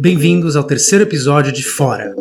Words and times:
Bem-vindos 0.00 0.56
ao 0.56 0.64
terceiro 0.64 1.04
episódio 1.04 1.52
de 1.52 1.62
Fora, 1.62 2.14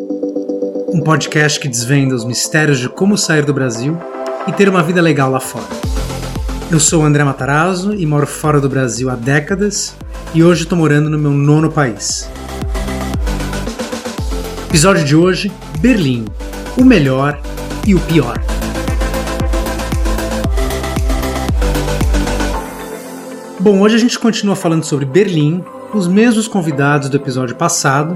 um 0.94 1.00
podcast 1.00 1.58
que 1.62 1.70
desvenda 1.70 2.14
os 2.14 2.26
mistérios 2.26 2.78
de 2.78 2.90
como 2.90 3.18
sair 3.18 3.46
do 3.46 3.54
Brasil 3.54 3.98
e 4.50 4.52
ter 4.52 4.68
uma 4.68 4.84
vida 4.84 5.02
legal 5.02 5.32
lá 5.32 5.40
fora. 5.40 5.64
Eu 6.70 6.82
sou 6.82 7.02
o 7.02 7.06
André 7.06 7.24
Matarazzo 7.24 7.94
e 7.94 8.06
moro 8.06 8.28
fora 8.28 8.60
do 8.60 8.68
Brasil 8.68 9.10
há 9.10 9.16
décadas 9.16 9.96
e 10.34 10.44
hoje 10.44 10.64
estou 10.64 10.78
morando 10.78 11.10
no 11.10 11.18
meu 11.18 11.32
nono 11.32 11.72
país. 11.72 12.30
Episódio 14.68 15.06
de 15.06 15.16
hoje: 15.16 15.50
Berlim, 15.80 16.26
o 16.78 16.84
melhor 16.84 17.42
e 17.88 17.96
o 17.96 18.00
pior. 18.02 18.45
Bom, 23.66 23.82
hoje 23.82 23.96
a 23.96 23.98
gente 23.98 24.20
continua 24.20 24.56
falando 24.56 24.84
sobre 24.84 25.06
Berlim, 25.06 25.64
os 25.92 26.08
mesmos 26.08 26.48
convidados 26.48 27.10
do 27.10 27.18
episódio 27.18 27.56
passado, 27.56 28.16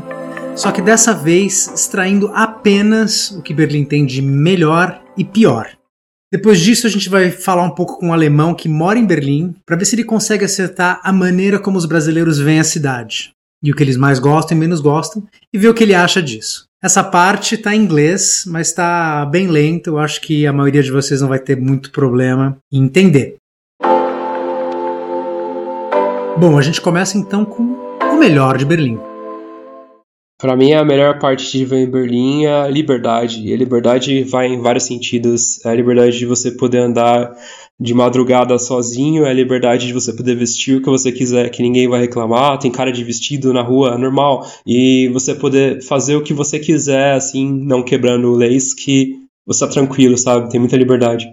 só 0.56 0.72
que 0.72 0.80
dessa 0.80 1.12
vez 1.12 1.68
extraindo 1.74 2.30
apenas 2.36 3.32
o 3.32 3.42
que 3.42 3.52
Berlim 3.52 3.84
tem 3.84 4.06
de 4.06 4.22
melhor 4.22 5.02
e 5.18 5.24
pior. 5.24 5.72
Depois 6.32 6.60
disso, 6.60 6.86
a 6.86 6.90
gente 6.92 7.10
vai 7.10 7.32
falar 7.32 7.64
um 7.64 7.72
pouco 7.72 7.98
com 7.98 8.10
um 8.10 8.14
alemão 8.14 8.54
que 8.54 8.70
mora 8.70 9.00
em 9.00 9.08
Berlim 9.08 9.56
para 9.66 9.76
ver 9.76 9.86
se 9.86 9.96
ele 9.96 10.04
consegue 10.04 10.46
acertar 10.46 11.02
a 11.04 11.12
maneira 11.12 11.58
como 11.58 11.80
os 11.80 11.88
brasileiros 11.88 12.38
veem 12.38 12.60
a 12.60 12.64
cidade 12.64 13.32
e 13.64 13.72
o 13.72 13.76
que 13.76 13.82
eles 13.82 13.98
mais 13.98 14.20
gostam 14.20 14.56
e 14.56 14.60
menos 14.60 14.80
gostam 14.80 15.28
e 15.52 15.58
ver 15.58 15.70
o 15.70 15.74
que 15.74 15.82
ele 15.82 15.96
acha 15.96 16.22
disso. 16.22 16.66
Essa 16.80 17.04
parte 17.04 17.56
está 17.56 17.76
em 17.76 17.82
inglês, 17.82 18.44
mas 18.46 18.68
está 18.68 19.26
bem 19.26 19.48
lento. 19.48 19.88
Eu 19.88 19.98
acho 19.98 20.22
que 20.22 20.46
a 20.46 20.54
maioria 20.54 20.84
de 20.84 20.92
vocês 20.92 21.22
não 21.22 21.28
vai 21.28 21.40
ter 21.40 21.60
muito 21.60 21.90
problema 21.92 22.56
em 22.72 22.84
entender. 22.84 23.40
Bom, 26.40 26.58
a 26.58 26.62
gente 26.62 26.80
começa 26.80 27.18
então 27.18 27.44
com 27.44 27.64
o 28.02 28.18
melhor 28.18 28.58
de 28.58 28.64
Berlim. 28.64 28.98
Para 30.40 30.56
mim, 30.56 30.72
a 30.72 30.86
melhor 30.86 31.20
parte 31.20 31.52
de 31.52 31.66
viver 31.66 31.80
em 31.80 31.92
Berlim 31.92 32.46
é 32.46 32.62
a 32.62 32.68
liberdade. 32.70 33.46
E 33.46 33.54
a 33.54 33.58
liberdade 33.58 34.24
vai 34.24 34.48
em 34.48 34.62
vários 34.62 34.86
sentidos. 34.86 35.60
É 35.66 35.70
a 35.70 35.76
liberdade 35.76 36.18
de 36.18 36.26
você 36.26 36.50
poder 36.50 36.78
andar 36.78 37.36
de 37.78 37.94
madrugada 37.94 38.58
sozinho, 38.58 39.26
é 39.26 39.32
a 39.32 39.34
liberdade 39.34 39.88
de 39.88 39.92
você 39.92 40.14
poder 40.14 40.34
vestir 40.36 40.78
o 40.78 40.82
que 40.82 40.90
você 40.90 41.12
quiser, 41.12 41.50
que 41.50 41.62
ninguém 41.62 41.90
vai 41.90 42.00
reclamar. 42.00 42.58
Tem 42.58 42.72
cara 42.72 42.94
de 42.94 43.04
vestido 43.04 43.52
na 43.52 43.62
rua, 43.62 43.98
normal. 43.98 44.48
E 44.66 45.10
você 45.10 45.36
poder 45.36 45.84
fazer 45.84 46.16
o 46.16 46.24
que 46.24 46.34
você 46.34 46.58
quiser, 46.58 47.16
assim, 47.16 47.52
não 47.52 47.84
quebrando 47.84 48.32
leis, 48.32 48.74
que 48.74 49.14
você 49.46 49.66
tá 49.66 49.74
tranquilo, 49.74 50.18
sabe? 50.18 50.50
Tem 50.50 50.60
muita 50.60 50.78
liberdade. 50.78 51.30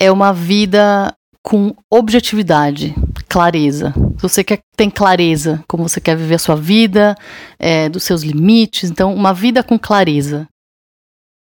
É 0.00 0.12
uma 0.12 0.32
vida 0.32 1.12
com 1.42 1.74
objetividade, 1.90 2.94
clareza. 3.28 3.92
Se 4.16 4.22
você 4.22 4.42
quer 4.42 4.60
tem 4.76 4.88
clareza 4.88 5.62
como 5.68 5.88
você 5.88 6.00
quer 6.00 6.16
viver 6.16 6.36
a 6.36 6.38
sua 6.38 6.56
vida, 6.56 7.14
é, 7.58 7.88
dos 7.88 8.04
seus 8.04 8.22
limites, 8.22 8.90
então 8.90 9.14
uma 9.14 9.34
vida 9.34 9.62
com 9.62 9.78
clareza. 9.78 10.48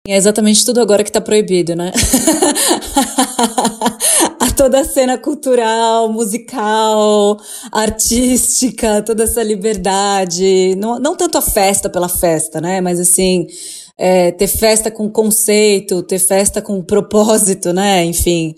É 0.07 0.17
exatamente 0.17 0.65
tudo 0.65 0.81
agora 0.81 1.03
que 1.03 1.09
está 1.09 1.21
proibido, 1.21 1.75
né? 1.75 1.91
a 4.39 4.51
toda 4.51 4.81
a 4.81 4.83
cena 4.83 5.17
cultural, 5.17 6.11
musical, 6.11 7.37
artística, 7.71 9.01
toda 9.01 9.23
essa 9.23 9.41
liberdade. 9.41 10.75
Não, 10.75 10.99
não 10.99 11.15
tanto 11.15 11.37
a 11.37 11.41
festa 11.41 11.89
pela 11.89 12.09
festa, 12.09 12.59
né? 12.59 12.81
Mas 12.81 12.99
assim, 12.99 13.47
é, 13.97 14.31
ter 14.31 14.47
festa 14.47 14.91
com 14.91 15.09
conceito, 15.09 16.03
ter 16.03 16.19
festa 16.19 16.61
com 16.61 16.83
propósito, 16.83 17.71
né? 17.71 18.03
Enfim 18.03 18.53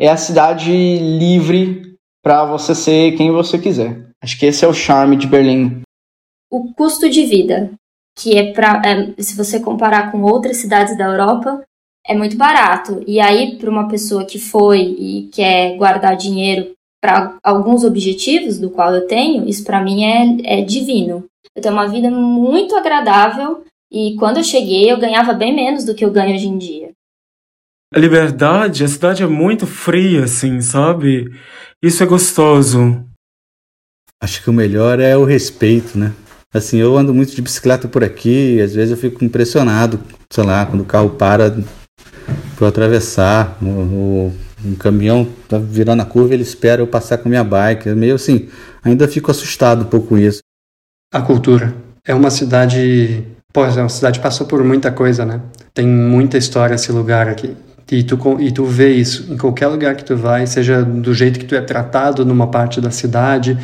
é 0.00 0.08
a 0.08 0.16
cidade 0.16 0.72
livre 0.72 1.89
para 2.22 2.44
você 2.44 2.74
ser 2.74 3.16
quem 3.16 3.30
você 3.30 3.58
quiser. 3.58 4.10
Acho 4.22 4.38
que 4.38 4.46
esse 4.46 4.64
é 4.64 4.68
o 4.68 4.74
charme 4.74 5.16
de 5.16 5.26
Berlim. 5.26 5.82
O 6.50 6.72
custo 6.74 7.08
de 7.08 7.24
vida, 7.24 7.70
que 8.18 8.36
é 8.36 8.52
para, 8.52 8.82
é, 8.84 9.22
se 9.22 9.36
você 9.36 9.60
comparar 9.60 10.10
com 10.10 10.22
outras 10.22 10.58
cidades 10.58 10.96
da 10.98 11.04
Europa, 11.04 11.62
é 12.06 12.14
muito 12.14 12.36
barato. 12.36 13.02
E 13.06 13.20
aí, 13.20 13.56
para 13.56 13.70
uma 13.70 13.88
pessoa 13.88 14.24
que 14.24 14.38
foi 14.38 14.80
e 14.80 15.28
quer 15.32 15.76
guardar 15.76 16.16
dinheiro 16.16 16.72
para 17.00 17.36
alguns 17.42 17.84
objetivos, 17.84 18.58
do 18.58 18.70
qual 18.70 18.94
eu 18.94 19.06
tenho, 19.06 19.48
isso 19.48 19.64
para 19.64 19.82
mim 19.82 20.04
é, 20.04 20.58
é 20.58 20.62
divino. 20.62 21.24
Eu 21.56 21.62
tenho 21.62 21.74
uma 21.74 21.88
vida 21.88 22.10
muito 22.10 22.76
agradável 22.76 23.64
e 23.90 24.14
quando 24.16 24.36
eu 24.36 24.44
cheguei 24.44 24.90
eu 24.90 24.98
ganhava 24.98 25.32
bem 25.32 25.54
menos 25.54 25.84
do 25.84 25.94
que 25.94 26.04
eu 26.04 26.12
ganho 26.12 26.34
hoje 26.34 26.46
em 26.46 26.58
dia. 26.58 26.90
A 27.92 27.98
liberdade, 27.98 28.84
a 28.84 28.88
cidade 28.88 29.22
é 29.22 29.26
muito 29.26 29.66
fria, 29.66 30.24
assim, 30.24 30.60
sabe? 30.60 31.28
Isso 31.82 32.02
é 32.02 32.06
gostoso. 32.06 33.04
Acho 34.22 34.42
que 34.42 34.50
o 34.50 34.52
melhor 34.52 35.00
é 35.00 35.16
o 35.16 35.24
respeito, 35.24 35.98
né? 35.98 36.12
Assim, 36.54 36.78
eu 36.78 36.96
ando 36.96 37.12
muito 37.12 37.34
de 37.34 37.42
bicicleta 37.42 37.88
por 37.88 38.04
aqui 38.04 38.56
e 38.56 38.60
às 38.60 38.74
vezes 38.74 38.92
eu 38.92 38.96
fico 38.96 39.24
impressionado, 39.24 40.00
sei 40.30 40.44
lá, 40.44 40.66
quando 40.66 40.82
o 40.82 40.86
carro 40.86 41.10
para 41.10 41.56
para 42.56 42.68
atravessar, 42.68 43.56
o, 43.62 43.66
o, 43.66 44.36
um 44.64 44.74
caminhão 44.74 45.26
tá 45.48 45.58
virando 45.58 46.02
a 46.02 46.04
curva, 46.04 46.34
ele 46.34 46.42
espera 46.42 46.82
eu 46.82 46.86
passar 46.86 47.18
com 47.18 47.28
a 47.28 47.30
minha 47.30 47.42
bike. 47.42 47.88
É 47.88 47.94
meio 47.94 48.14
assim, 48.14 48.48
ainda 48.84 49.08
fico 49.08 49.30
assustado 49.30 49.82
um 49.82 49.86
pouco 49.86 50.08
com 50.08 50.18
isso. 50.18 50.40
A 51.12 51.22
cultura. 51.22 51.74
É 52.06 52.14
uma 52.14 52.30
cidade. 52.30 53.24
Pô, 53.52 53.64
é 53.64 53.80
uma 53.80 53.88
cidade 53.88 54.18
que 54.18 54.22
passou 54.22 54.46
por 54.46 54.62
muita 54.62 54.92
coisa, 54.92 55.24
né? 55.24 55.40
Tem 55.74 55.86
muita 55.86 56.36
história 56.36 56.74
esse 56.74 56.92
lugar 56.92 57.26
aqui. 57.26 57.56
E 57.96 58.02
tu, 58.02 58.18
e 58.40 58.52
tu 58.52 58.64
vê 58.64 58.92
isso 58.92 59.32
em 59.32 59.36
qualquer 59.36 59.66
lugar 59.66 59.96
que 59.96 60.04
tu 60.04 60.16
vai, 60.16 60.46
seja 60.46 60.82
do 60.82 61.12
jeito 61.12 61.38
que 61.38 61.44
tu 61.44 61.54
é 61.54 61.60
tratado 61.60 62.24
numa 62.24 62.46
parte 62.46 62.80
da 62.80 62.90
cidade, 62.90 63.58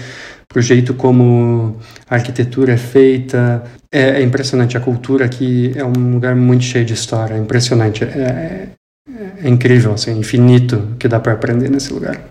pro 0.49 0.61
jeito 0.61 0.95
como 0.95 1.77
a 2.09 2.15
arquitetura 2.17 2.73
é 2.73 2.77
feita. 2.77 3.63
É, 3.93 4.21
é 4.21 4.23
impressionante. 4.23 4.77
A 4.77 4.81
cultura 4.81 5.25
aqui 5.25 5.73
é 5.77 5.85
um 5.85 6.15
lugar 6.15 6.35
muito 6.35 6.65
cheio 6.65 6.85
de 6.85 6.95
história. 6.95 7.35
É 7.35 7.39
impressionante. 7.39 8.05
É, 8.05 8.69
é, 9.09 9.47
é 9.47 9.49
incrível, 9.49 9.93
assim, 9.93 10.19
infinito 10.19 10.97
que 10.99 11.07
dá 11.07 11.21
para 11.21 11.33
aprender 11.33 11.71
nesse 11.71 11.93
lugar. 11.93 12.31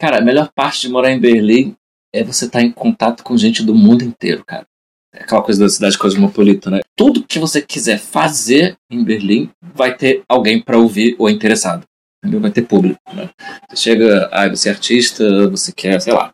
Cara, 0.00 0.18
a 0.18 0.20
melhor 0.20 0.50
parte 0.54 0.82
de 0.82 0.88
morar 0.90 1.10
em 1.10 1.20
Berlim 1.20 1.74
é 2.14 2.22
você 2.22 2.44
estar 2.44 2.58
tá 2.58 2.64
em 2.64 2.70
contato 2.70 3.22
com 3.24 3.36
gente 3.36 3.62
do 3.62 3.74
mundo 3.74 4.04
inteiro, 4.04 4.44
cara 4.44 4.66
aquela 5.14 5.42
coisa 5.42 5.60
da 5.60 5.68
cidade 5.68 5.96
cosmopolita, 5.96 6.70
né? 6.70 6.80
Tudo 6.96 7.24
que 7.24 7.38
você 7.38 7.62
quiser 7.62 7.98
fazer 7.98 8.76
em 8.90 9.04
Berlim 9.04 9.50
vai 9.60 9.96
ter 9.96 10.22
alguém 10.28 10.60
para 10.60 10.78
ouvir 10.78 11.14
ou 11.18 11.28
interessado. 11.30 11.84
Entendeu? 12.18 12.40
Vai 12.40 12.50
ter 12.50 12.62
público. 12.62 12.98
Né? 13.12 13.28
Você 13.68 13.76
chega, 13.76 14.28
ah, 14.32 14.48
você 14.48 14.68
é 14.68 14.72
artista, 14.72 15.48
você 15.48 15.72
quer, 15.72 16.00
sei 16.00 16.12
lá, 16.12 16.32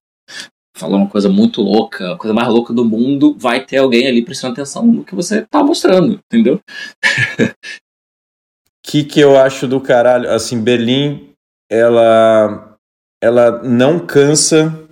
falar 0.77 0.97
uma 0.97 1.09
coisa 1.09 1.29
muito 1.29 1.61
louca, 1.61 2.13
a 2.13 2.17
coisa 2.17 2.33
mais 2.33 2.49
louca 2.49 2.73
do 2.73 2.85
mundo, 2.85 3.37
vai 3.37 3.65
ter 3.65 3.79
alguém 3.79 4.07
ali 4.07 4.25
prestando 4.25 4.55
atenção 4.55 4.87
no 4.87 5.05
que 5.05 5.15
você 5.15 5.43
tá 5.43 5.63
mostrando, 5.63 6.21
entendeu? 6.25 6.61
que 8.83 9.05
que 9.05 9.21
eu 9.21 9.37
acho 9.37 9.67
do 9.67 9.81
caralho? 9.81 10.31
Assim, 10.31 10.63
Berlim, 10.63 11.33
ela, 11.71 12.77
ela 13.23 13.63
não 13.63 13.99
cansa 14.07 14.89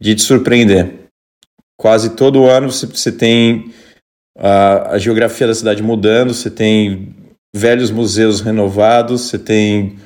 de 0.00 0.14
te 0.14 0.22
surpreender 0.22 0.99
quase 1.80 2.10
todo 2.10 2.44
ano 2.44 2.70
você, 2.70 2.84
você 2.84 3.10
tem 3.10 3.72
a, 4.38 4.92
a, 4.92 4.98
geografia 4.98 5.46
da 5.46 5.54
cidade 5.54 5.82
mudando, 5.82 6.34
você 6.34 6.50
tem 6.50 7.16
velhos 7.56 7.90
museus 7.90 8.42
renovados, 8.42 9.22
você 9.22 9.38
tem 9.38 9.96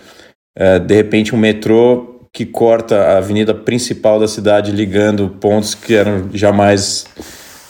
é, 0.57 0.79
de 0.79 0.95
repente 0.95 1.35
um 1.35 1.39
metrô 1.39 2.29
que 2.33 2.47
corta 2.47 2.97
a 2.97 3.19
avenida 3.19 3.53
principal 3.53 4.21
da 4.21 4.29
cidade 4.29 4.71
ligando 4.71 5.31
pontos 5.41 5.75
que 5.75 5.95
eram 5.95 6.31
jamais 6.33 7.07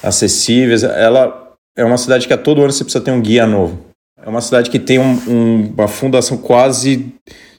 acessíveis. 0.03 0.83
Ela 0.83 1.55
é 1.75 1.83
uma 1.83 1.97
cidade 1.97 2.27
que 2.27 2.33
a 2.35 2.39
todo 2.39 2.61
ano 2.61 2.73
você 2.73 2.85
precisa 2.85 3.03
ter 3.03 3.11
um 3.11 3.23
guia 3.23 3.47
novo. 3.47 3.87
É 4.23 4.29
uma 4.29 4.43
cidade 4.43 4.69
que 4.69 4.79
tem 4.79 4.99
um, 4.99 5.19
um, 5.27 5.73
uma 5.79 5.89
fundação 5.89 6.37
quase 6.37 7.11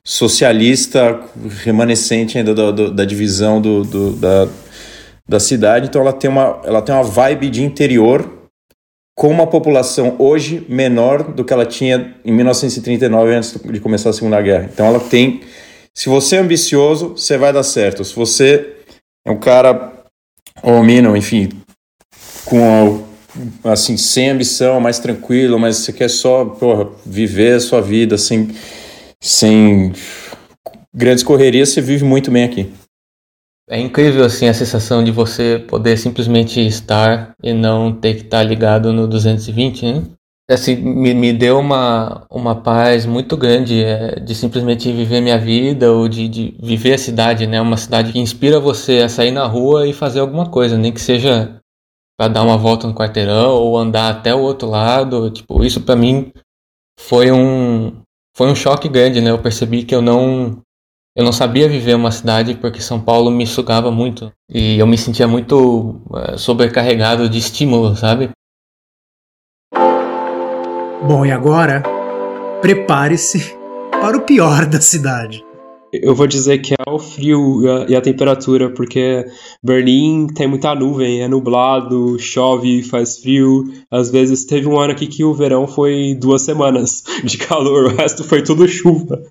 socialista, 0.03 1.21
remanescente 1.63 2.37
ainda 2.37 2.53
da, 2.53 2.69
da, 2.69 2.89
da 2.89 3.05
divisão 3.05 3.59
do, 3.59 3.83
do, 3.83 4.11
da, 4.11 4.47
da 5.27 5.39
cidade, 5.39 5.87
então 5.87 6.01
ela 6.01 6.13
tem 6.13 6.29
uma, 6.29 6.61
ela 6.63 6.81
tem 6.81 6.93
uma 6.93 7.03
vibe 7.03 7.49
de 7.49 7.63
interior 7.63 8.31
com 9.15 9.29
uma 9.29 9.47
população 9.47 10.15
hoje 10.19 10.65
menor 10.67 11.23
do 11.33 11.43
que 11.43 11.53
ela 11.53 11.65
tinha 11.65 12.15
em 12.23 12.31
1939 12.31 13.33
antes 13.33 13.57
de 13.63 13.79
começar 13.79 14.09
a 14.09 14.13
Segunda 14.13 14.41
Guerra. 14.41 14.69
Então 14.71 14.85
ela 14.85 14.99
tem, 14.99 15.41
se 15.93 16.09
você 16.09 16.35
é 16.35 16.39
ambicioso, 16.39 17.11
você 17.11 17.37
vai 17.37 17.53
dar 17.53 17.63
certo. 17.63 18.03
Se 18.03 18.13
você 18.13 18.75
é 19.25 19.31
um 19.31 19.39
cara 19.39 19.93
homino, 20.61 21.15
enfim, 21.15 21.49
com 22.43 23.03
assim 23.63 23.97
sem 23.97 24.29
ambição, 24.29 24.79
mais 24.79 24.99
tranquilo, 24.99 25.57
mas 25.57 25.77
você 25.77 25.93
quer 25.93 26.09
só 26.09 26.45
porra, 26.45 26.89
viver 27.05 27.55
a 27.55 27.59
sua 27.59 27.81
vida 27.81 28.17
sem 28.17 28.53
sem 29.21 29.91
grandes 30.93 31.23
correrias, 31.23 31.69
você 31.69 31.81
vive 31.81 32.03
muito 32.03 32.29
bem 32.29 32.43
aqui. 32.43 32.71
É 33.69 33.79
incrível 33.79 34.25
assim 34.25 34.47
a 34.47 34.53
sensação 34.53 35.03
de 35.03 35.11
você 35.11 35.57
poder 35.67 35.97
simplesmente 35.97 36.59
estar 36.65 37.35
e 37.41 37.51
não 37.51 37.91
ter 37.91 38.13
que 38.15 38.21
estar 38.21 38.43
ligado 38.43 38.93
no 38.93 39.07
220, 39.07 39.85
né? 39.85 40.03
assim, 40.49 40.75
me, 40.75 41.13
me 41.13 41.33
deu 41.33 41.59
uma, 41.59 42.25
uma 42.29 42.55
paz 42.55 43.05
muito 43.05 43.35
grande 43.35 43.83
é, 43.83 44.19
de 44.19 44.35
simplesmente 44.35 44.91
viver 44.91 45.21
minha 45.21 45.39
vida 45.39 45.91
ou 45.91 46.07
de, 46.07 46.27
de 46.27 46.55
viver 46.61 46.93
a 46.93 46.97
cidade, 46.97 47.47
né? 47.47 47.59
Uma 47.59 47.77
cidade 47.77 48.11
que 48.11 48.19
inspira 48.19 48.59
você 48.59 48.99
a 48.99 49.09
sair 49.09 49.31
na 49.31 49.45
rua 49.45 49.87
e 49.87 49.93
fazer 49.93 50.19
alguma 50.19 50.49
coisa, 50.49 50.77
nem 50.77 50.91
que 50.91 51.01
seja 51.01 51.59
para 52.17 52.27
dar 52.31 52.43
uma 52.43 52.57
volta 52.57 52.87
no 52.87 52.93
quarteirão 52.93 53.51
ou 53.53 53.77
andar 53.77 54.09
até 54.09 54.33
o 54.35 54.39
outro 54.39 54.69
lado. 54.69 55.31
Tipo, 55.31 55.63
isso 55.63 55.81
para 55.81 55.95
mim 55.95 56.31
foi 56.99 57.31
um 57.31 58.01
foi 58.37 58.47
um 58.47 58.55
choque 58.55 58.87
grande, 58.87 59.21
né? 59.21 59.31
Eu 59.31 59.41
percebi 59.41 59.83
que 59.83 59.95
eu 59.95 60.01
não 60.01 60.61
eu 61.15 61.23
não 61.23 61.31
sabia 61.31 61.69
viver 61.69 61.95
uma 61.95 62.11
cidade 62.11 62.55
porque 62.55 62.81
São 62.81 62.99
Paulo 62.99 63.31
me 63.31 63.47
sugava 63.47 63.89
muito 63.89 64.31
e 64.49 64.77
eu 64.77 64.85
me 64.85 64.97
sentia 64.97 65.27
muito 65.27 66.01
é, 66.13 66.37
sobrecarregado 66.37 67.29
de 67.29 67.37
estímulo, 67.37 67.95
sabe? 67.95 68.31
Bom, 71.07 71.25
e 71.25 71.31
agora, 71.31 71.83
prepare-se 72.61 73.55
para 73.91 74.17
o 74.17 74.21
pior 74.21 74.65
da 74.65 74.81
cidade. 74.81 75.43
Eu 75.93 76.13
vou 76.13 76.27
dizer 76.27 76.57
que 76.57 76.73
é 76.73 76.89
o 76.89 76.99
frio 76.99 77.61
e 77.61 77.69
a, 77.69 77.85
e 77.89 77.95
a, 77.95 78.01
temperatura, 78.01 78.69
porque 78.73 79.25
Berlim 79.63 80.27
tem 80.27 80.47
muita 80.47 80.75
nuvem, 80.75 81.21
é 81.21 81.27
nublado, 81.29 82.19
chove, 82.19 82.83
faz 82.83 83.19
frio. 83.19 83.63
Às 83.89 84.09
vezes 84.09 84.43
teve 84.43 84.67
um 84.67 84.77
ano 84.77 84.91
aqui 84.91 85.07
que 85.07 85.23
o 85.23 85.33
verão 85.33 85.65
foi 85.65 86.13
duas 86.19 86.41
semanas 86.41 87.03
de 87.23 87.37
calor, 87.37 87.85
o 87.85 87.95
resto 87.95 88.25
foi 88.25 88.43
tudo 88.43 88.67
chuva 88.67 89.21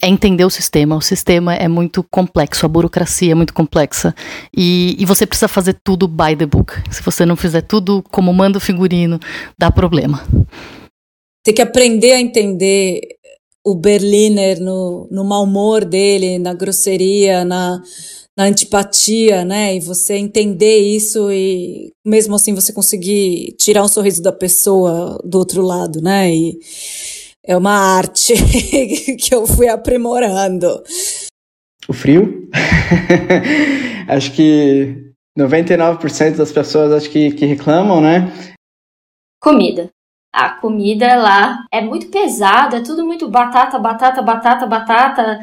é 0.00 0.08
entender 0.08 0.44
o 0.44 0.50
sistema. 0.50 0.96
O 0.96 1.00
sistema 1.00 1.54
é 1.54 1.68
muito 1.68 2.02
complexo, 2.02 2.66
a 2.66 2.68
burocracia 2.68 3.32
é 3.32 3.34
muito 3.34 3.54
complexa. 3.54 4.14
E, 4.56 4.96
e, 4.98 5.04
você 5.04 5.26
precisa 5.26 5.48
fazer 5.48 5.78
tudo 5.82 6.06
by 6.06 6.36
the 6.36 6.46
book. 6.46 6.72
Se 6.90 7.02
você 7.02 7.24
não 7.24 7.36
fizer 7.36 7.62
tudo 7.62 8.02
como 8.10 8.32
manda 8.32 8.58
o 8.58 8.60
figurino, 8.60 9.18
dá 9.58 9.70
problema. 9.70 10.26
Tem 11.42 11.54
que 11.54 11.62
aprender 11.62 12.12
a 12.12 12.20
entender 12.20 13.00
o 13.64 13.74
Berliner 13.74 14.60
no, 14.60 15.08
no 15.10 15.24
mau 15.24 15.44
humor 15.44 15.84
dele, 15.84 16.38
na 16.38 16.52
grosseria, 16.52 17.44
na, 17.44 17.82
na 18.36 18.44
antipatia, 18.44 19.44
né? 19.44 19.74
E 19.76 19.80
você 19.80 20.14
entender 20.14 20.78
isso 20.78 21.32
e 21.32 21.92
mesmo 22.04 22.34
assim 22.34 22.54
você 22.54 22.72
conseguir 22.72 23.56
tirar 23.58 23.82
um 23.82 23.88
sorriso 23.88 24.22
da 24.22 24.32
pessoa 24.32 25.18
do 25.24 25.38
outro 25.38 25.62
lado, 25.62 26.00
né? 26.00 26.32
E, 26.32 26.58
é 27.46 27.56
uma 27.56 27.96
arte 27.96 28.34
que 29.16 29.34
eu 29.34 29.46
fui 29.46 29.68
aprimorando. 29.68 30.82
O 31.88 31.92
frio? 31.92 32.50
acho 34.08 34.32
que 34.32 35.12
99% 35.38 36.36
das 36.36 36.50
pessoas 36.50 36.92
acho 36.92 37.10
que, 37.10 37.30
que 37.32 37.46
reclamam, 37.46 38.00
né? 38.00 38.32
Comida. 39.40 39.90
A 40.34 40.50
comida 40.50 41.14
lá 41.16 41.64
é 41.72 41.80
muito 41.80 42.08
pesada, 42.08 42.78
é 42.78 42.82
tudo 42.82 43.06
muito 43.06 43.28
batata, 43.28 43.78
batata, 43.78 44.20
batata, 44.20 44.66
batata. 44.66 45.38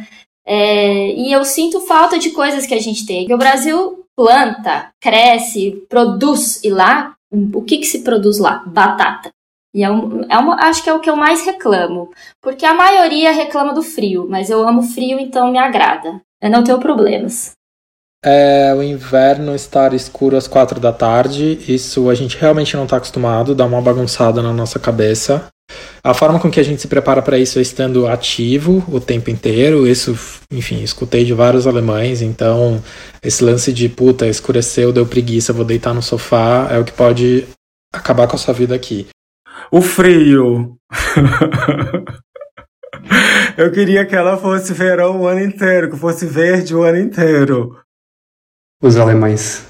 É, 0.46 1.08
e 1.14 1.32
eu 1.32 1.46
sinto 1.46 1.80
falta 1.82 2.20
de 2.20 2.32
coisas 2.32 2.66
que 2.66 2.74
a 2.74 2.82
gente 2.82 3.06
tem. 3.06 3.32
o 3.34 3.38
Brasil 3.38 4.06
planta, 4.16 4.92
cresce, 5.02 5.86
produz. 5.90 6.64
E 6.64 6.70
lá, 6.70 7.16
o 7.32 7.62
que, 7.62 7.78
que 7.78 7.86
se 7.86 8.04
produz 8.04 8.38
lá? 8.38 8.64
Batata. 8.68 9.32
E 9.74 9.84
é, 9.84 9.90
um, 9.90 10.22
é 10.30 10.38
uma, 10.38 10.56
acho 10.68 10.84
que 10.84 10.90
é 10.90 10.94
o 10.94 11.00
que 11.00 11.10
eu 11.10 11.16
mais 11.16 11.44
reclamo. 11.46 12.12
Porque 12.42 12.66
a 12.66 12.74
maioria 12.74 13.32
reclama 13.32 13.74
do 13.74 13.82
frio, 13.82 14.28
mas 14.30 14.50
eu 14.50 14.68
amo 14.68 14.84
frio, 14.84 15.20
então 15.20 15.52
me 15.52 15.58
agrada. 15.58 16.22
Eu 16.42 16.50
não 16.50 16.64
tenho 16.64 16.80
problemas. 16.80 17.54
É 18.26 18.74
o 18.74 18.82
inverno 18.82 19.54
estar 19.54 19.94
escuro 19.94 20.38
às 20.38 20.48
quatro 20.48 20.80
da 20.80 20.94
tarde. 20.94 21.60
Isso 21.68 22.10
a 22.10 22.16
gente 22.16 22.38
realmente 22.38 22.76
não 22.76 22.84
está 22.84 22.98
acostumado, 22.98 23.56
dá 23.56 23.66
uma 23.66 23.82
bagunçada 23.82 24.42
na 24.42 24.54
nossa 24.54 24.80
cabeça. 24.80 25.48
A 26.04 26.14
forma 26.14 26.40
com 26.40 26.52
que 26.52 26.60
a 26.60 26.64
gente 26.64 26.82
se 26.82 26.88
prepara 26.88 27.22
para 27.22 27.38
isso 27.38 27.60
é 27.60 27.62
estando 27.62 28.08
ativo 28.08 28.84
o 28.90 29.00
tempo 29.00 29.30
inteiro. 29.30 29.88
Isso, 29.88 30.18
enfim, 30.52 30.84
escutei 30.84 31.26
de 31.26 31.34
vários 31.34 31.66
alemães. 31.66 32.22
Então, 32.22 32.82
esse 33.22 33.44
lance 33.44 33.74
de 33.74 33.90
puta, 33.90 34.28
escureceu, 34.28 34.94
deu 34.94 35.06
preguiça, 35.06 35.52
vou 35.52 35.66
deitar 35.66 35.94
no 35.94 36.02
sofá, 36.02 36.68
é 36.72 36.78
o 36.78 36.86
que 36.86 36.92
pode 36.92 37.46
acabar 37.94 38.28
com 38.28 38.36
a 38.36 38.40
sua 38.40 38.54
vida 38.54 38.76
aqui. 38.76 39.08
O 39.74 39.82
frio. 39.82 40.78
Eu 43.58 43.72
queria 43.72 44.06
que 44.06 44.16
ela 44.16 44.38
fosse 44.38 44.72
verão 44.72 45.22
o 45.22 45.28
ano 45.28 45.44
inteiro, 45.44 45.90
que 45.90 45.98
fosse 45.98 46.28
verde 46.28 46.76
o 46.76 46.84
ano 46.84 47.00
inteiro. 47.00 47.76
Os 48.84 48.98
alemães. 48.98 49.66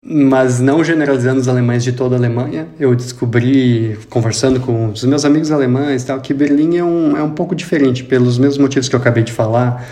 Mas 0.00 0.60
não 0.60 0.84
generalizando 0.84 1.40
os 1.40 1.48
alemães 1.48 1.82
de 1.82 1.92
toda 1.92 2.14
a 2.14 2.18
Alemanha, 2.18 2.68
eu 2.78 2.94
descobri, 2.94 3.98
conversando 4.08 4.60
com 4.60 4.90
os 4.90 5.02
meus 5.02 5.24
amigos 5.24 5.50
alemães, 5.50 6.04
tal, 6.04 6.20
que 6.20 6.32
Berlim 6.32 6.76
é 6.76 6.84
um, 6.84 7.16
é 7.16 7.22
um 7.24 7.30
pouco 7.30 7.56
diferente, 7.56 8.04
pelos 8.04 8.38
mesmos 8.38 8.58
motivos 8.58 8.88
que 8.88 8.94
eu 8.94 9.00
acabei 9.00 9.24
de 9.24 9.32
falar 9.32 9.84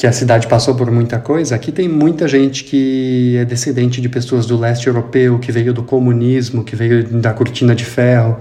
que 0.00 0.06
a 0.06 0.12
cidade 0.12 0.46
passou 0.46 0.74
por 0.74 0.90
muita 0.90 1.18
coisa, 1.18 1.54
aqui 1.54 1.70
tem 1.70 1.86
muita 1.86 2.26
gente 2.26 2.64
que 2.64 3.36
é 3.36 3.44
descendente 3.44 4.00
de 4.00 4.08
pessoas 4.08 4.46
do 4.46 4.56
leste 4.56 4.86
europeu, 4.86 5.38
que 5.38 5.52
veio 5.52 5.74
do 5.74 5.82
comunismo, 5.82 6.64
que 6.64 6.74
veio 6.74 7.06
da 7.06 7.34
cortina 7.34 7.74
de 7.74 7.84
ferro. 7.84 8.38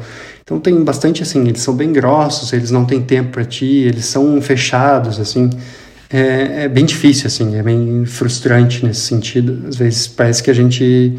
Então 0.49 0.59
tem 0.59 0.83
bastante 0.83 1.21
assim, 1.21 1.47
eles 1.47 1.61
são 1.61 1.75
bem 1.75 1.93
grossos, 1.93 2.51
eles 2.53 2.71
não 2.71 2.83
têm 2.83 3.03
tempo 3.03 3.33
para 3.33 3.45
ti, 3.45 3.83
eles 3.83 4.05
são 4.05 4.41
fechados, 4.41 5.19
assim. 5.19 5.47
É, 6.09 6.63
é, 6.63 6.67
bem 6.67 6.85
difícil, 6.85 7.27
assim, 7.27 7.55
é 7.55 7.61
bem 7.61 8.03
frustrante 8.07 8.83
nesse 8.83 9.01
sentido. 9.01 9.67
Às 9.67 9.75
vezes 9.75 10.07
parece 10.07 10.41
que 10.41 10.49
a 10.49 10.53
gente, 10.55 11.15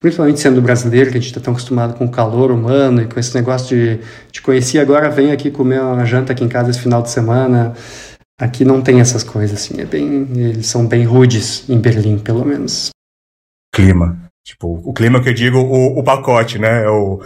principalmente 0.00 0.38
sendo 0.38 0.62
brasileiro, 0.62 1.10
que 1.10 1.16
a 1.16 1.20
gente 1.20 1.30
está 1.30 1.40
tão 1.40 1.54
acostumado 1.54 1.94
com 1.94 2.04
o 2.04 2.08
calor 2.08 2.52
humano 2.52 3.02
e 3.02 3.06
com 3.06 3.18
esse 3.18 3.34
negócio 3.34 3.76
de 3.76 3.98
te 4.30 4.40
conhecer 4.40 4.78
agora, 4.78 5.10
vem 5.10 5.32
aqui 5.32 5.50
comer 5.50 5.80
uma 5.82 6.04
janta 6.04 6.32
aqui 6.32 6.44
em 6.44 6.48
casa 6.48 6.70
esse 6.70 6.78
final 6.78 7.02
de 7.02 7.10
semana. 7.10 7.74
Aqui 8.40 8.64
não 8.64 8.80
tem 8.80 9.00
essas 9.00 9.24
coisas, 9.24 9.60
assim, 9.60 9.80
é 9.80 9.84
bem, 9.84 10.28
eles 10.36 10.66
são 10.66 10.86
bem 10.86 11.04
rudes 11.04 11.68
em 11.68 11.80
Berlim, 11.80 12.16
pelo 12.16 12.44
menos. 12.44 12.90
Clima. 13.74 14.16
Tipo, 14.44 14.80
o 14.84 14.92
clima 14.92 15.20
que 15.20 15.28
eu 15.28 15.34
digo, 15.34 15.58
o, 15.58 15.98
o 15.98 16.04
pacote, 16.04 16.60
né? 16.60 16.84
É 16.84 16.88
o, 16.88 17.20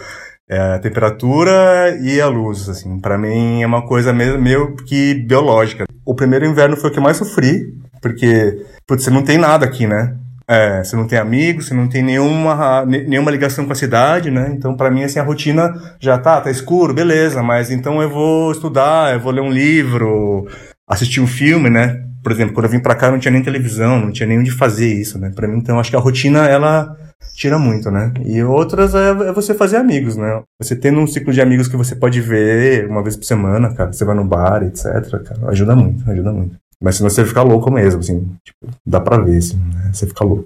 é 0.49 0.75
a 0.75 0.79
temperatura 0.79 1.97
e 2.01 2.21
a 2.21 2.27
luz, 2.27 2.69
assim. 2.69 2.99
para 2.99 3.17
mim 3.17 3.61
é 3.61 3.67
uma 3.67 3.85
coisa 3.85 4.13
meio, 4.13 4.75
que 4.75 5.13
biológica. 5.13 5.85
O 6.05 6.15
primeiro 6.15 6.45
inverno 6.45 6.77
foi 6.77 6.89
o 6.89 6.93
que 6.93 6.99
mais 6.99 7.17
sofri, 7.17 7.73
porque, 8.01 8.65
putz, 8.87 9.03
você 9.03 9.09
não 9.09 9.23
tem 9.23 9.37
nada 9.37 9.65
aqui, 9.65 9.85
né? 9.85 10.15
É, 10.49 10.81
você 10.81 10.95
não 10.95 11.05
tem 11.05 11.19
amigos, 11.19 11.67
você 11.67 11.73
não 11.73 11.89
tem 11.89 12.01
nenhuma, 12.01 12.85
nenhuma 12.85 13.29
ligação 13.29 13.65
com 13.65 13.73
a 13.73 13.75
cidade, 13.75 14.31
né? 14.31 14.53
Então, 14.53 14.77
para 14.77 14.89
mim, 14.89 15.03
assim, 15.03 15.19
a 15.19 15.23
rotina 15.23 15.73
já 15.99 16.17
tá, 16.17 16.39
tá 16.39 16.49
escuro, 16.49 16.93
beleza, 16.93 17.43
mas 17.43 17.69
então 17.69 18.01
eu 18.01 18.09
vou 18.09 18.53
estudar, 18.53 19.13
eu 19.13 19.19
vou 19.19 19.33
ler 19.33 19.41
um 19.41 19.51
livro, 19.51 20.47
assistir 20.87 21.19
um 21.19 21.27
filme, 21.27 21.69
né? 21.69 22.01
Por 22.23 22.31
exemplo, 22.31 22.53
quando 22.53 22.65
eu 22.65 22.71
vim 22.71 22.79
para 22.79 22.95
cá 22.95 23.11
não 23.11 23.19
tinha 23.19 23.31
nem 23.31 23.43
televisão, 23.43 23.99
não 23.99 24.11
tinha 24.11 24.27
nem 24.27 24.39
onde 24.39 24.51
fazer 24.51 24.93
isso, 24.93 25.19
né? 25.19 25.33
Para 25.35 25.49
mim, 25.49 25.57
então, 25.57 25.79
acho 25.79 25.89
que 25.89 25.97
a 25.97 25.99
rotina 25.99 26.47
ela 26.47 26.95
tira 27.33 27.59
muito, 27.59 27.91
né? 27.91 28.13
E 28.25 28.41
outras 28.43 28.95
é, 28.95 29.09
é, 29.09 29.31
você 29.31 29.53
fazer 29.53 29.77
amigos, 29.77 30.15
né? 30.15 30.43
Você 30.61 30.75
tendo 30.75 30.99
um 30.99 31.07
ciclo 31.07 31.31
de 31.31 31.41
amigos 31.41 31.67
que 31.67 31.77
você 31.77 31.95
pode 31.95 32.19
ver 32.21 32.87
uma 32.87 33.03
vez 33.03 33.15
por 33.15 33.25
semana, 33.25 33.73
cara, 33.75 33.93
você 33.93 34.03
vai 34.03 34.15
no 34.15 34.25
bar, 34.25 34.63
etc, 34.63 34.83
cara, 35.23 35.49
ajuda 35.49 35.75
muito, 35.75 36.09
ajuda 36.09 36.31
muito. 36.31 36.57
Mas 36.81 36.95
senão 36.95 37.09
você 37.09 37.25
fica 37.25 37.41
louco 37.41 37.71
mesmo, 37.71 37.99
assim, 37.99 38.35
tipo, 38.43 38.75
dá 38.85 38.99
pra 38.99 39.17
ver, 39.17 39.37
assim, 39.37 39.57
né? 39.57 39.91
Você 39.93 40.07
fica 40.07 40.23
louco. 40.23 40.45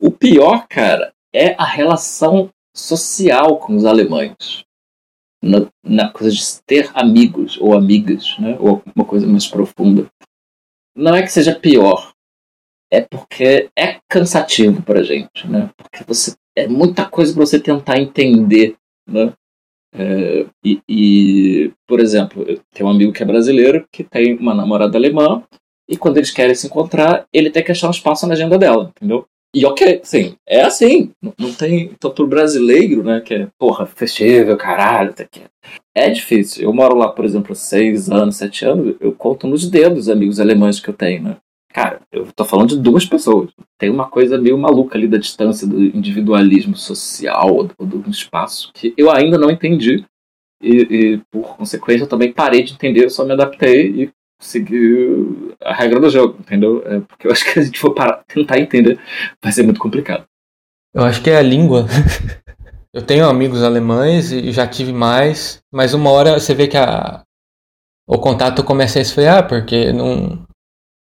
O 0.00 0.10
pior, 0.10 0.66
cara, 0.68 1.12
é 1.34 1.54
a 1.58 1.64
relação 1.64 2.50
social 2.74 3.58
com 3.58 3.74
os 3.74 3.84
alemães 3.84 4.64
na, 5.42 5.66
na 5.84 6.10
coisa 6.10 6.34
de 6.34 6.42
ter 6.66 6.90
amigos 6.94 7.58
ou 7.60 7.74
amigas, 7.74 8.36
né? 8.38 8.56
ou 8.58 8.82
uma 8.94 9.04
coisa 9.04 9.26
mais 9.26 9.46
profunda. 9.46 10.06
Não 10.94 11.14
é 11.14 11.22
que 11.22 11.28
seja 11.28 11.54
pior, 11.54 12.12
é 12.90 13.00
porque 13.00 13.68
é 13.76 13.98
cansativo 14.08 14.82
pra 14.82 15.02
gente, 15.02 15.46
né? 15.46 15.70
Porque 15.76 16.04
você 16.06 16.34
é 16.56 16.66
muita 16.66 17.04
coisa 17.04 17.32
para 17.32 17.44
você 17.44 17.60
tentar 17.60 17.98
entender, 17.98 18.76
né? 19.08 19.32
É, 19.94 20.46
e, 20.64 20.80
e, 20.88 21.72
por 21.86 22.00
exemplo, 22.00 22.44
eu 22.46 22.60
tenho 22.72 22.88
um 22.88 22.92
amigo 22.92 23.12
que 23.12 23.22
é 23.22 23.26
brasileiro 23.26 23.86
que 23.90 24.04
tem 24.04 24.36
uma 24.36 24.54
namorada 24.54 24.98
alemã 24.98 25.42
e 25.88 25.96
quando 25.96 26.18
eles 26.18 26.30
querem 26.30 26.54
se 26.54 26.66
encontrar, 26.66 27.26
ele 27.32 27.50
tem 27.50 27.64
que 27.64 27.72
achar 27.72 27.88
um 27.88 27.92
espaço 27.92 28.26
na 28.26 28.34
agenda 28.34 28.58
dela, 28.58 28.92
entendeu? 28.96 29.26
E 29.54 29.64
ok, 29.64 30.00
sim, 30.04 30.36
é 30.46 30.62
assim. 30.62 31.12
Não, 31.22 31.32
não 31.38 31.52
tem. 31.54 31.84
Então, 31.84 32.10
pro 32.10 32.26
brasileiro, 32.26 33.02
né, 33.02 33.20
que 33.20 33.32
é, 33.32 33.48
porra, 33.58 33.86
festível, 33.86 34.56
caralho, 34.56 35.14
tá 35.14 35.22
aqui. 35.22 35.42
É 35.94 36.10
difícil. 36.10 36.64
Eu 36.64 36.74
moro 36.74 36.94
lá, 36.94 37.08
por 37.08 37.24
exemplo, 37.24 37.54
seis 37.54 38.10
anos, 38.10 38.36
sete 38.36 38.66
anos, 38.66 38.96
eu 39.00 39.12
conto 39.12 39.46
nos 39.46 39.70
dedos 39.70 40.10
amigos 40.10 40.38
alemães 40.38 40.78
que 40.78 40.90
eu 40.90 40.94
tenho, 40.94 41.22
né? 41.22 41.36
Cara, 41.76 42.00
eu 42.10 42.32
tô 42.34 42.42
falando 42.42 42.70
de 42.70 42.78
duas 42.78 43.04
pessoas. 43.04 43.50
Tem 43.76 43.90
uma 43.90 44.08
coisa 44.08 44.38
meio 44.38 44.56
maluca 44.56 44.96
ali 44.96 45.06
da 45.06 45.18
distância 45.18 45.66
do 45.66 45.78
individualismo 45.78 46.74
social, 46.74 47.64
do, 47.64 47.84
do 47.84 48.10
espaço, 48.10 48.70
que 48.72 48.94
eu 48.96 49.10
ainda 49.10 49.36
não 49.36 49.50
entendi. 49.50 50.02
E, 50.62 50.70
e, 50.70 51.18
por 51.30 51.54
consequência, 51.54 52.04
eu 52.04 52.08
também 52.08 52.32
parei 52.32 52.62
de 52.62 52.72
entender, 52.72 53.04
eu 53.04 53.10
só 53.10 53.26
me 53.26 53.34
adaptei 53.34 53.90
e 53.90 54.10
seguir 54.40 55.54
a 55.62 55.74
regra 55.74 56.00
do 56.00 56.08
jogo, 56.08 56.38
entendeu? 56.40 56.82
É 56.86 57.00
porque 57.00 57.26
eu 57.26 57.30
acho 57.30 57.44
que 57.44 57.58
a 57.58 57.62
gente 57.62 57.78
for 57.78 57.92
parar, 57.92 58.24
tentar 58.26 58.58
entender 58.58 58.98
vai 59.42 59.52
ser 59.52 59.62
muito 59.62 59.78
complicado. 59.78 60.24
Eu 60.94 61.04
acho 61.04 61.22
que 61.22 61.28
é 61.28 61.36
a 61.36 61.42
língua. 61.42 61.84
eu 62.90 63.02
tenho 63.02 63.28
amigos 63.28 63.62
alemães 63.62 64.32
e 64.32 64.50
já 64.50 64.66
tive 64.66 64.94
mais, 64.94 65.60
mas 65.70 65.92
uma 65.92 66.08
hora 66.08 66.40
você 66.40 66.54
vê 66.54 66.68
que 66.68 66.78
a, 66.78 67.22
o 68.08 68.16
contato 68.18 68.64
começa 68.64 68.98
a 68.98 69.02
esfriar, 69.02 69.46
porque 69.46 69.92
não 69.92 70.46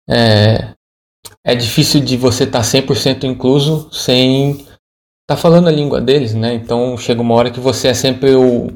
é, 0.08 0.74
é 1.44 1.54
difícil 1.54 2.00
de 2.00 2.16
você 2.16 2.44
estar 2.44 2.60
tá 2.60 2.64
100% 2.64 3.24
incluso 3.24 3.90
sem 3.92 4.52
estar 4.52 4.66
tá 5.26 5.36
falando 5.36 5.68
a 5.68 5.72
língua 5.72 6.00
deles, 6.00 6.34
né? 6.34 6.54
Então 6.54 6.96
chega 6.96 7.20
uma 7.20 7.34
hora 7.34 7.50
que 7.50 7.60
você 7.60 7.88
é 7.88 7.94
sempre 7.94 8.34
o, 8.34 8.68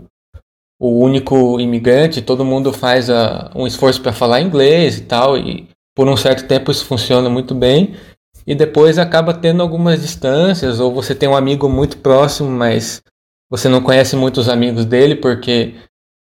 o 0.80 1.02
único 1.02 1.60
imigrante, 1.60 2.22
todo 2.22 2.44
mundo 2.44 2.72
faz 2.72 3.10
a, 3.10 3.50
um 3.54 3.66
esforço 3.66 4.00
para 4.00 4.12
falar 4.12 4.40
inglês 4.40 4.98
e 4.98 5.02
tal, 5.02 5.36
e 5.36 5.68
por 5.94 6.08
um 6.08 6.16
certo 6.16 6.46
tempo 6.46 6.70
isso 6.70 6.84
funciona 6.84 7.28
muito 7.28 7.54
bem, 7.54 7.94
e 8.46 8.54
depois 8.54 8.98
acaba 8.98 9.34
tendo 9.34 9.62
algumas 9.62 10.00
distâncias, 10.00 10.80
ou 10.80 10.92
você 10.92 11.14
tem 11.14 11.28
um 11.28 11.36
amigo 11.36 11.68
muito 11.68 11.98
próximo, 11.98 12.48
mas 12.50 13.02
você 13.50 13.68
não 13.68 13.82
conhece 13.82 14.14
muitos 14.14 14.48
amigos 14.48 14.84
dele 14.84 15.16
porque 15.16 15.74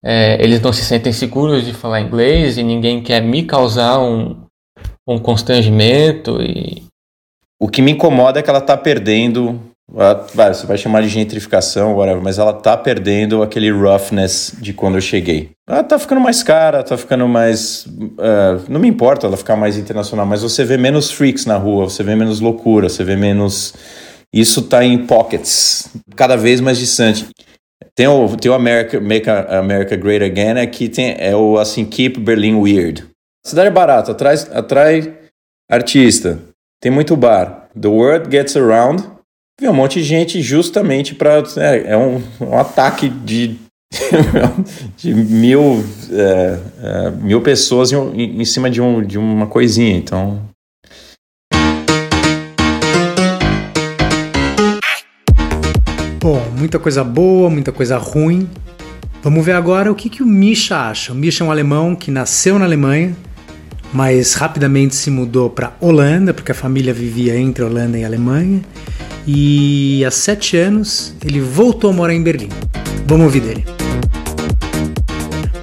é, 0.04 0.42
eles 0.44 0.62
não 0.62 0.74
se 0.74 0.84
sentem 0.84 1.14
seguros 1.14 1.66
de 1.66 1.74
falar 1.74 2.02
inglês 2.02 2.58
e 2.58 2.64
ninguém 2.64 3.02
quer 3.02 3.22
me 3.22 3.44
causar 3.44 4.00
um, 4.00 4.43
um 5.08 5.20
constrangimento. 5.20 6.42
E... 6.42 6.84
O 7.60 7.68
que 7.68 7.82
me 7.82 7.92
incomoda 7.92 8.40
é 8.40 8.44
que 8.44 8.50
ela 8.50 8.60
está 8.60 8.78
perdendo 8.78 9.60
Vai, 10.34 10.54
você 10.54 10.66
vai 10.66 10.78
chamar 10.78 11.02
de 11.02 11.10
gentrificação, 11.10 11.96
whatever, 11.96 12.24
mas 12.24 12.40
ela 12.40 12.54
tá 12.54 12.76
perdendo 12.76 13.44
aquele 13.44 13.70
roughness 13.70 14.56
de 14.60 14.74
quando 14.74 14.96
eu 14.96 15.02
cheguei. 15.02 15.52
Ela 15.70 15.84
tá 15.84 16.00
ficando 16.00 16.22
mais 16.22 16.42
cara, 16.42 16.82
tá 16.82 16.98
ficando 16.98 17.28
mais. 17.28 17.86
Uh, 17.86 18.64
não 18.70 18.80
me 18.80 18.88
importa 18.88 19.28
ela 19.28 19.38
ficar 19.38 19.56
mais 19.56 19.78
internacional, 19.78 20.26
mas 20.26 20.42
você 20.42 20.64
vê 20.64 20.78
menos 20.78 21.12
freaks 21.12 21.46
na 21.46 21.58
rua, 21.58 21.86
você 21.90 22.02
vê 22.02 22.16
menos 22.16 22.40
loucura, 22.40 22.90
você 22.90 23.04
vê 23.04 23.16
menos. 23.16 23.74
Isso 24.34 24.64
tá 24.64 24.84
em 24.84 25.06
pockets, 25.06 25.90
cada 26.16 26.36
vez 26.36 26.60
mais 26.60 26.80
distante. 26.80 27.28
Tem 27.94 28.08
o, 28.08 28.36
tem 28.36 28.50
o 28.50 28.56
America, 28.56 29.00
Make 29.00 29.30
America 29.30 29.96
Great 29.96 30.24
Again, 30.24 30.60
aqui 30.60 30.90
tem, 30.90 31.16
é 31.20 31.36
o 31.36 31.60
assim, 31.60 31.86
Keep 31.86 32.20
Berlin 32.20 32.56
Weird. 32.56 33.06
Cidade 33.46 33.68
é 33.68 33.72
barata, 33.72 34.12
atrai, 34.12 34.36
atrai 34.52 35.18
artista, 35.70 36.40
tem 36.82 36.92
muito 36.92 37.16
bar. 37.16 37.68
The 37.80 37.88
word 37.88 38.30
gets 38.30 38.56
around 38.56 39.14
Vem 39.62 39.70
um 39.70 39.74
monte 39.74 40.02
de 40.02 40.04
gente 40.04 40.42
justamente 40.42 41.14
para. 41.14 41.44
É, 41.58 41.92
é 41.92 41.98
um, 41.98 42.24
um 42.42 42.58
ataque 42.58 43.08
de, 43.08 43.56
de 44.98 45.14
mil, 45.14 45.86
é, 46.12 46.60
é, 46.82 47.12
mil 47.12 47.40
pessoas 47.40 47.92
em, 47.92 48.42
em 48.42 48.46
cima 48.46 48.68
de, 48.68 48.82
um, 48.82 49.04
de 49.04 49.20
uma 49.20 49.46
coisinha. 49.46 49.96
Então. 49.96 50.42
Bom, 56.20 56.42
muita 56.58 56.80
coisa 56.80 57.04
boa, 57.04 57.48
muita 57.48 57.72
coisa 57.72 57.98
ruim. 58.00 58.50
Vamos 59.22 59.46
ver 59.46 59.54
agora 59.54 59.92
o 59.92 59.96
que, 59.96 60.10
que 60.10 60.24
o 60.24 60.26
Misha 60.26 60.90
acha. 60.90 61.14
O 61.14 61.16
Misha 61.16 61.44
é 61.44 61.48
um 61.48 61.52
alemão 61.52 61.96
que 61.96 62.10
nasceu 62.10 62.58
na 62.58 62.66
Alemanha, 62.66 63.16
mas 63.94 64.34
rapidamente 64.34 64.96
se 64.96 65.12
mudou 65.12 65.50
para 65.50 65.76
Holanda, 65.80 66.34
porque 66.34 66.52
a 66.52 66.56
família 66.56 66.94
vivia 66.94 67.38
entre 67.38 67.64
Holanda 67.64 67.98
e 67.98 68.04
Alemanha 68.04 68.62
e 69.26 70.04
há 70.06 70.12
sete 70.12 70.58
anos 70.58 71.16
ele 71.24 71.40
voltou 71.40 71.92
a 71.92 71.94
morar 71.94 72.14
em 72.14 72.22
Berlim. 72.22 72.50
Vamos 73.06 73.26
ouvir 73.26 73.42
dele. 73.42 73.66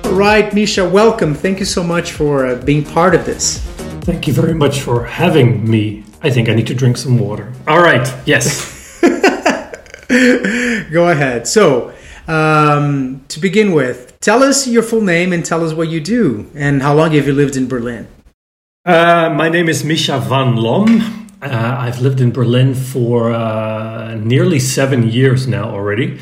Alright, 0.05 0.55
Misha, 0.55 0.85
welcome. 0.85 1.35
Thank 1.35 1.61
you 1.61 1.67
so 1.67 1.83
much 1.83 2.13
for 2.13 2.47
uh, 2.47 2.57
being 2.65 2.83
part 2.83 3.17
of 3.17 3.25
this. 3.25 3.61
Thank 4.03 4.29
you 4.29 4.35
very 4.35 4.55
much 4.55 4.81
for 4.81 5.05
having 5.05 5.69
me. 5.69 6.05
I 6.23 6.31
think 6.31 6.49
I 6.49 6.55
need 6.55 6.67
to 6.67 6.75
drink 6.75 6.97
some 6.97 7.19
water. 7.19 7.53
All 7.67 7.81
right, 7.81 8.07
yes. 8.27 9.01
Go 10.93 11.09
ahead. 11.09 11.47
So, 11.47 11.93
um, 12.27 13.23
to 13.29 13.41
begin 13.41 13.73
with, 13.73 14.19
tell 14.21 14.43
us 14.43 14.67
your 14.67 14.83
full 14.83 15.01
name 15.01 15.33
and 15.33 15.45
tell 15.45 15.65
us 15.65 15.73
what 15.73 15.89
you 15.89 16.01
do 16.01 16.51
and 16.55 16.83
how 16.83 16.95
long 16.95 17.13
have 17.13 17.27
you 17.27 17.33
lived 17.33 17.57
in 17.57 17.69
Berlin? 17.69 18.07
Uh, 18.85 19.31
my 19.37 19.51
name 19.51 19.69
is 19.69 19.85
Misha 19.85 20.19
van 20.19 20.57
Lom. 20.57 21.29
Uh, 21.43 21.77
I've 21.79 22.01
lived 22.01 22.21
in 22.21 22.33
Berlin 22.33 22.75
for 22.75 23.31
uh, 23.31 24.15
nearly 24.15 24.59
seven 24.59 25.07
years 25.07 25.47
now 25.47 25.69
already. 25.71 26.19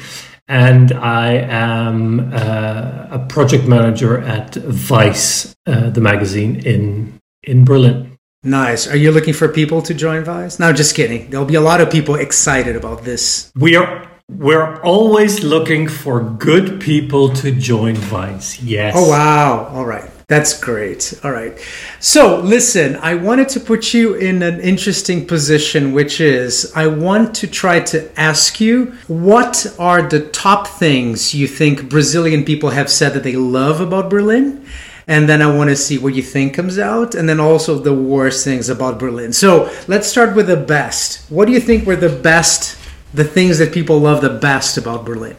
And 0.49 0.91
I 0.93 1.35
am 1.35 2.33
uh, 2.33 3.07
a 3.11 3.27
project 3.29 3.69
manager 3.69 4.19
at 4.19 4.57
Vice, 4.57 5.55
uh, 5.67 5.91
the 5.91 6.01
magazine 6.01 6.57
in, 6.67 7.21
in 7.45 7.65
Berlin. 7.65 8.19
Nice. 8.43 8.89
Are 8.89 8.97
you 8.97 9.13
looking 9.13 9.35
for 9.35 9.49
people 9.49 9.81
to 9.83 9.95
join 9.95 10.25
Vice? 10.25 10.59
No, 10.59 10.73
just 10.73 10.97
kidding. 10.97 11.31
There'll 11.31 11.47
be 11.47 11.57
a 11.57 11.61
lot 11.61 11.81
of 11.81 11.91
people 11.91 12.17
excited 12.17 12.75
about 12.75 13.05
this. 13.05 13.53
We 13.55 13.77
are 13.77 14.11
we're 14.31 14.81
always 14.83 15.43
looking 15.43 15.89
for 15.89 16.21
good 16.23 16.81
people 16.81 17.31
to 17.35 17.51
join 17.53 17.95
Vice. 17.95 18.61
Yes. 18.63 18.95
Oh 18.97 19.09
wow. 19.09 19.71
All 19.73 19.87
right. 19.87 20.11
That's 20.29 20.61
great. 20.61 21.19
All 21.25 21.33
right. 21.33 21.59
So, 22.01 22.39
listen, 22.41 22.97
I 22.97 23.15
wanted 23.15 23.49
to 23.49 23.61
put 23.61 23.95
you 23.95 24.13
in 24.13 24.43
an 24.43 24.61
interesting 24.61 25.27
position, 25.27 25.93
which 25.93 26.21
is 26.21 26.71
I 26.77 26.87
want 26.87 27.35
to 27.37 27.47
try 27.47 27.81
to 27.81 28.21
ask 28.21 28.61
you 28.61 28.93
what 29.07 29.75
are 29.79 30.03
the 30.03 30.29
top 30.29 30.67
things 30.67 31.35
you 31.35 31.49
think 31.49 31.89
Brazilian 31.89 32.45
people 32.45 32.69
have 32.69 32.91
said 32.91 33.15
that 33.15 33.23
they 33.23 33.37
love 33.37 33.81
about 33.81 34.11
Berlin? 34.11 34.67
And 35.07 35.27
then 35.27 35.41
I 35.41 35.51
want 35.51 35.71
to 35.71 35.77
see 35.77 35.97
what 35.97 36.15
you 36.15 36.23
think 36.23 36.53
comes 36.53 36.79
out, 36.79 37.15
and 37.15 37.27
then 37.27 37.41
also 37.41 37.79
the 37.79 37.95
worst 37.95 38.45
things 38.45 38.69
about 38.69 38.99
Berlin. 38.99 39.33
So, 39.33 39.73
let's 39.89 40.09
start 40.09 40.37
with 40.37 40.49
the 40.49 40.59
best. 40.59 41.31
What 41.31 41.47
do 41.47 41.53
you 41.53 41.61
think 41.61 41.87
were 41.87 41.97
the 41.97 42.11
best 42.11 42.77
the 43.15 43.25
things 43.25 43.57
that 43.57 43.73
people 43.73 43.99
love 43.99 44.21
the 44.21 44.29
best 44.29 44.77
about 44.77 45.07
Berlin? 45.07 45.39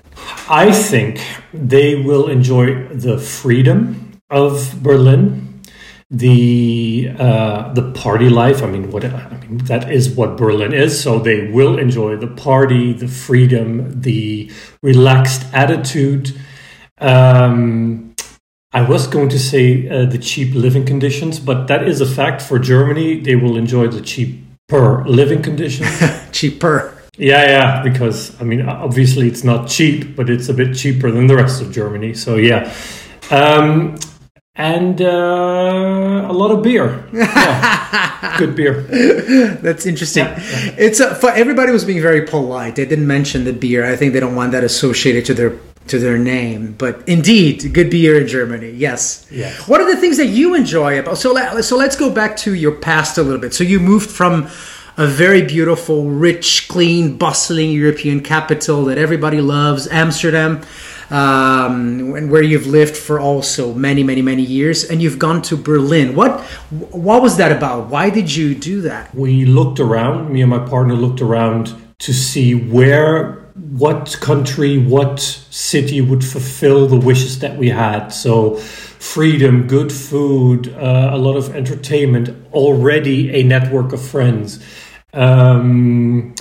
I 0.49 0.71
think 0.71 1.23
they 1.53 1.93
will 1.93 2.27
enjoy 2.27 2.87
the 2.87 3.19
freedom 3.19 4.08
of 4.29 4.81
Berlin, 4.81 5.61
the 6.09 7.11
uh, 7.17 7.73
the 7.73 7.91
party 7.91 8.29
life. 8.29 8.63
I 8.63 8.67
mean, 8.67 8.91
what 8.91 9.05
I 9.05 9.37
mean 9.41 9.57
that 9.65 9.91
is 9.91 10.09
what 10.09 10.37
Berlin 10.37 10.73
is. 10.73 11.01
So 11.01 11.19
they 11.19 11.51
will 11.51 11.77
enjoy 11.77 12.17
the 12.17 12.27
party, 12.27 12.93
the 12.93 13.07
freedom, 13.07 14.01
the 14.01 14.51
relaxed 14.81 15.45
attitude. 15.53 16.39
Um, 16.99 18.15
I 18.71 18.83
was 18.83 19.07
going 19.07 19.29
to 19.29 19.39
say 19.39 19.89
uh, 19.89 20.05
the 20.05 20.19
cheap 20.19 20.53
living 20.53 20.85
conditions, 20.85 21.39
but 21.39 21.67
that 21.67 21.87
is 21.87 22.01
a 22.01 22.05
fact 22.05 22.41
for 22.41 22.59
Germany. 22.59 23.19
They 23.19 23.35
will 23.35 23.57
enjoy 23.57 23.87
the 23.87 24.01
cheaper 24.01 25.03
living 25.07 25.41
conditions. 25.41 25.89
cheaper. 26.31 26.95
Yeah, 27.17 27.43
yeah, 27.45 27.83
because 27.83 28.39
I 28.39 28.45
mean, 28.45 28.61
obviously 28.61 29.27
it's 29.27 29.43
not 29.43 29.67
cheap, 29.67 30.15
but 30.15 30.29
it's 30.29 30.49
a 30.49 30.53
bit 30.53 30.75
cheaper 30.75 31.11
than 31.11 31.27
the 31.27 31.35
rest 31.35 31.61
of 31.61 31.71
Germany. 31.71 32.13
So 32.13 32.35
yeah. 32.35 32.73
Um, 33.31 33.97
and 34.59 35.01
uh, 35.01 36.27
a 36.29 36.33
lot 36.33 36.51
of 36.51 36.61
beer. 36.61 37.05
Yeah. 37.13 38.37
Good 38.37 38.55
beer. 38.55 38.81
That's 39.61 39.85
interesting. 39.85 40.25
Yeah, 40.25 40.39
yeah. 40.39 40.75
It's 40.77 40.99
a, 40.99 41.15
for 41.15 41.29
everybody 41.31 41.71
was 41.71 41.85
being 41.85 42.01
very 42.01 42.25
polite. 42.25 42.75
They 42.75 42.85
didn't 42.85 43.07
mention 43.07 43.45
the 43.45 43.53
beer. 43.53 43.85
I 43.85 43.95
think 43.95 44.13
they 44.13 44.19
don't 44.19 44.35
want 44.35 44.51
that 44.51 44.63
associated 44.63 45.25
to 45.25 45.33
their 45.33 45.57
to 45.87 45.97
their 45.97 46.17
name. 46.17 46.75
But 46.77 47.07
indeed, 47.07 47.73
good 47.73 47.89
beer 47.89 48.19
in 48.19 48.27
Germany. 48.27 48.71
Yes. 48.71 49.25
Yes. 49.31 49.67
What 49.67 49.81
are 49.81 49.93
the 49.93 49.99
things 49.99 50.17
that 50.17 50.27
you 50.27 50.53
enjoy 50.53 50.99
about? 50.99 51.17
So 51.17 51.33
let, 51.33 51.63
so 51.63 51.77
let's 51.77 51.95
go 51.95 52.09
back 52.11 52.37
to 52.37 52.53
your 52.53 52.73
past 52.73 53.17
a 53.17 53.23
little 53.23 53.39
bit. 53.39 53.53
So 53.53 53.63
you 53.63 53.79
moved 53.79 54.09
from 54.09 54.49
a 54.97 55.07
very 55.07 55.41
beautiful, 55.41 56.09
rich, 56.09 56.67
clean, 56.67 57.17
bustling 57.17 57.71
European 57.71 58.21
capital 58.21 58.85
that 58.85 58.97
everybody 58.97 59.41
loves, 59.41 59.87
Amsterdam 59.87 60.61
um, 61.09 62.15
and 62.15 62.31
where 62.31 62.41
you've 62.43 62.67
lived 62.67 62.95
for 62.95 63.19
also 63.19 63.73
many, 63.73 64.03
many, 64.03 64.21
many 64.21 64.43
years, 64.43 64.83
and 64.83 65.01
you've 65.01 65.19
gone 65.19 65.41
to 65.43 65.57
Berlin. 65.57 66.15
What 66.15 66.41
what 66.91 67.21
was 67.21 67.37
that 67.37 67.51
about? 67.51 67.87
Why 67.87 68.09
did 68.09 68.35
you 68.35 68.55
do 68.55 68.81
that? 68.81 69.13
We 69.15 69.45
looked 69.45 69.79
around. 69.79 70.31
Me 70.31 70.41
and 70.41 70.49
my 70.49 70.59
partner 70.59 70.95
looked 70.95 71.21
around 71.21 71.75
to 71.99 72.13
see 72.13 72.55
where, 72.55 73.51
what 73.55 74.17
country, 74.21 74.77
what 74.77 75.19
city 75.19 75.99
would 76.01 76.23
fulfill 76.23 76.87
the 76.87 76.95
wishes 76.95 77.39
that 77.39 77.57
we 77.57 77.69
had. 77.69 78.09
So 78.09 78.55
freedom, 78.55 79.67
good 79.67 79.91
food, 79.91 80.69
uh, 80.73 81.09
a 81.13 81.17
lot 81.17 81.35
of 81.35 81.55
entertainment, 81.55 82.29
already 82.53 83.33
a 83.33 83.43
network 83.43 83.93
of 83.93 84.01
friends. 84.01 84.63
Um, 85.13 86.35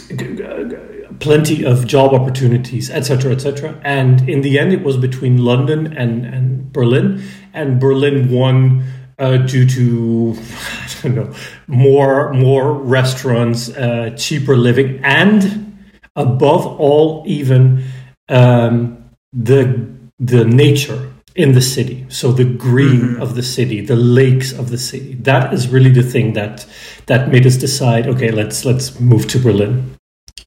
plenty 1.20 1.64
of 1.64 1.86
job 1.86 2.14
opportunities, 2.14 2.90
etc., 2.90 3.32
etc. 3.32 3.80
And 3.82 4.28
in 4.28 4.42
the 4.42 4.58
end, 4.58 4.72
it 4.72 4.82
was 4.82 4.96
between 4.96 5.44
London 5.44 5.96
and, 5.96 6.24
and 6.24 6.72
Berlin, 6.72 7.22
and 7.52 7.80
Berlin 7.80 8.30
won 8.30 8.84
uh, 9.18 9.38
due 9.38 9.66
to 9.66 10.38
I 10.40 11.02
don't 11.02 11.14
know 11.14 11.34
more 11.66 12.32
more 12.32 12.72
restaurants, 12.72 13.68
uh, 13.70 14.14
cheaper 14.16 14.56
living, 14.56 15.00
and 15.02 15.78
above 16.16 16.66
all, 16.66 17.24
even 17.26 17.84
um, 18.28 19.10
the 19.32 19.88
the 20.18 20.44
nature 20.44 21.12
in 21.34 21.52
the 21.52 21.62
city. 21.62 22.04
So 22.08 22.32
the 22.32 22.44
green 22.44 23.00
mm-hmm. 23.00 23.22
of 23.22 23.36
the 23.36 23.42
city, 23.42 23.80
the 23.80 23.96
lakes 23.96 24.52
of 24.52 24.70
the 24.70 24.78
city. 24.78 25.14
That 25.14 25.54
is 25.54 25.68
really 25.68 25.90
the 25.90 26.02
thing 26.02 26.32
that 26.32 26.66
that 27.06 27.28
made 27.28 27.46
us 27.46 27.56
decide. 27.56 28.06
Okay, 28.06 28.30
let's 28.30 28.64
let's 28.64 28.98
move 29.00 29.28
to 29.28 29.38
Berlin. 29.38 29.97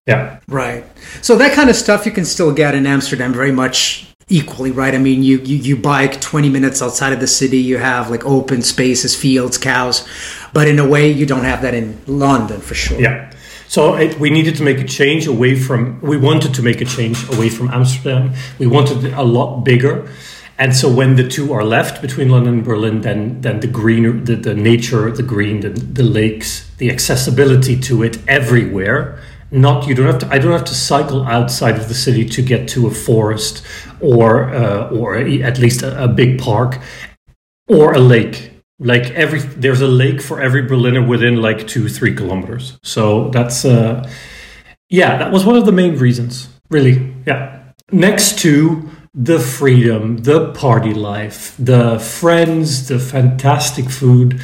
Yeah. 0.07 0.39
Right. 0.47 0.83
So 1.21 1.35
that 1.37 1.53
kind 1.53 1.69
of 1.69 1.75
stuff 1.75 2.05
you 2.05 2.11
can 2.11 2.25
still 2.25 2.53
get 2.53 2.73
in 2.73 2.87
Amsterdam 2.87 3.33
very 3.33 3.51
much 3.51 4.07
equally, 4.29 4.71
right? 4.71 4.95
I 4.95 4.97
mean, 4.97 5.23
you, 5.23 5.39
you, 5.39 5.57
you 5.57 5.75
bike 5.77 6.19
20 6.21 6.49
minutes 6.49 6.81
outside 6.81 7.13
of 7.13 7.19
the 7.19 7.27
city, 7.27 7.57
you 7.57 7.77
have 7.77 8.09
like 8.09 8.25
open 8.25 8.61
spaces, 8.61 9.15
fields, 9.15 9.57
cows, 9.57 10.07
but 10.53 10.67
in 10.67 10.79
a 10.79 10.87
way 10.87 11.11
you 11.11 11.25
don't 11.25 11.43
have 11.43 11.61
that 11.61 11.73
in 11.73 12.01
London 12.07 12.61
for 12.61 12.73
sure. 12.73 12.99
Yeah. 12.99 13.31
So 13.67 13.95
it, 13.95 14.19
we 14.19 14.29
needed 14.29 14.55
to 14.57 14.63
make 14.63 14.79
a 14.79 14.83
change 14.85 15.27
away 15.27 15.55
from, 15.55 16.01
we 16.01 16.17
wanted 16.17 16.53
to 16.55 16.61
make 16.61 16.81
a 16.81 16.85
change 16.85 17.29
away 17.29 17.49
from 17.49 17.69
Amsterdam. 17.69 18.33
We 18.57 18.67
wanted 18.67 19.03
it 19.03 19.13
a 19.13 19.23
lot 19.23 19.63
bigger. 19.63 20.09
And 20.57 20.75
so 20.75 20.93
when 20.93 21.15
the 21.15 21.27
two 21.27 21.53
are 21.53 21.63
left 21.63 22.01
between 22.01 22.29
London 22.29 22.53
and 22.55 22.63
Berlin, 22.63 23.01
then 23.01 23.41
then 23.41 23.61
the 23.61 23.67
greener, 23.67 24.11
the, 24.11 24.35
the 24.35 24.53
nature, 24.53 25.09
the 25.09 25.23
green, 25.23 25.61
the, 25.61 25.69
the 25.69 26.03
lakes, 26.03 26.69
the 26.77 26.91
accessibility 26.91 27.79
to 27.79 28.03
it 28.03 28.19
everywhere. 28.27 29.19
Not 29.51 29.85
you 29.85 29.93
don't 29.93 30.05
have 30.05 30.19
to. 30.19 30.27
I 30.31 30.39
don't 30.39 30.53
have 30.53 30.63
to 30.65 30.75
cycle 30.75 31.23
outside 31.25 31.75
of 31.75 31.89
the 31.89 31.93
city 31.93 32.25
to 32.25 32.41
get 32.41 32.69
to 32.69 32.87
a 32.87 32.91
forest 32.91 33.65
or 33.99 34.49
uh, 34.53 34.89
or 34.89 35.17
at 35.17 35.57
least 35.57 35.83
a, 35.83 36.05
a 36.05 36.07
big 36.07 36.39
park 36.39 36.79
or 37.67 37.93
a 37.93 37.99
lake. 37.99 38.51
Like 38.79 39.11
every 39.11 39.39
there's 39.39 39.81
a 39.81 39.87
lake 39.87 40.21
for 40.21 40.41
every 40.41 40.61
Berliner 40.61 41.05
within 41.05 41.41
like 41.41 41.67
two 41.67 41.89
three 41.89 42.15
kilometers. 42.15 42.79
So 42.81 43.29
that's 43.29 43.65
uh, 43.65 44.09
yeah, 44.89 45.17
that 45.17 45.31
was 45.31 45.45
one 45.45 45.57
of 45.57 45.65
the 45.65 45.73
main 45.73 45.97
reasons. 45.97 46.47
Really, 46.69 47.13
yeah. 47.27 47.73
Next 47.91 48.39
to 48.39 48.89
the 49.13 49.39
freedom, 49.39 50.17
the 50.19 50.53
party 50.53 50.93
life, 50.93 51.55
the 51.59 51.99
friends, 51.99 52.87
the 52.87 52.99
fantastic 52.99 53.89
food, 53.89 54.41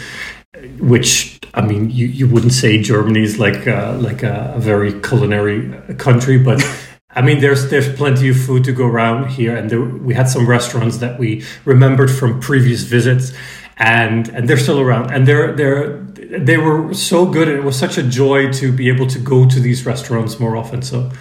which 0.80 1.40
I 1.54 1.62
mean, 1.62 1.90
you, 1.90 2.08
you 2.08 2.28
wouldn't 2.28 2.54
say 2.54 2.82
Germany 2.82 3.24
is 3.24 3.40
like 3.40 3.68
a, 3.68 3.98
like 4.02 4.24
a, 4.24 4.54
a 4.56 4.60
very 4.60 5.00
culinary 5.02 5.74
country, 5.96 6.38
but 6.38 6.64
I 7.12 7.22
mean, 7.22 7.40
there's 7.40 7.70
there's 7.70 7.94
plenty 7.96 8.30
of 8.30 8.38
food 8.38 8.64
to 8.66 8.72
go 8.72 8.86
around 8.86 9.30
here, 9.30 9.56
and 9.56 9.70
there, 9.70 9.82
we 9.82 10.14
had 10.14 10.30
some 10.30 10.48
restaurants 10.48 10.98
that 10.98 11.18
we 11.18 11.44
remembered 11.66 12.12
from 12.12 12.40
previous 12.40 12.84
visits, 12.84 13.34
and 13.78 14.30
and 14.30 14.48
they're 14.48 14.58
still 14.58 14.80
around, 14.80 15.12
and 15.12 15.28
they're 15.28 15.56
they're 15.56 16.00
they 16.40 16.58
were 16.58 16.94
so 16.94 17.26
good, 17.26 17.48
and 17.48 17.58
it 17.58 17.64
was 17.64 17.78
such 17.78 17.98
a 17.98 18.04
joy 18.04 18.52
to 18.54 18.72
be 18.72 18.90
able 18.90 19.08
to 19.08 19.20
go 19.20 19.48
to 19.48 19.60
these 19.60 19.86
restaurants 19.86 20.40
more 20.40 20.56
often. 20.56 20.82
So 20.82 21.12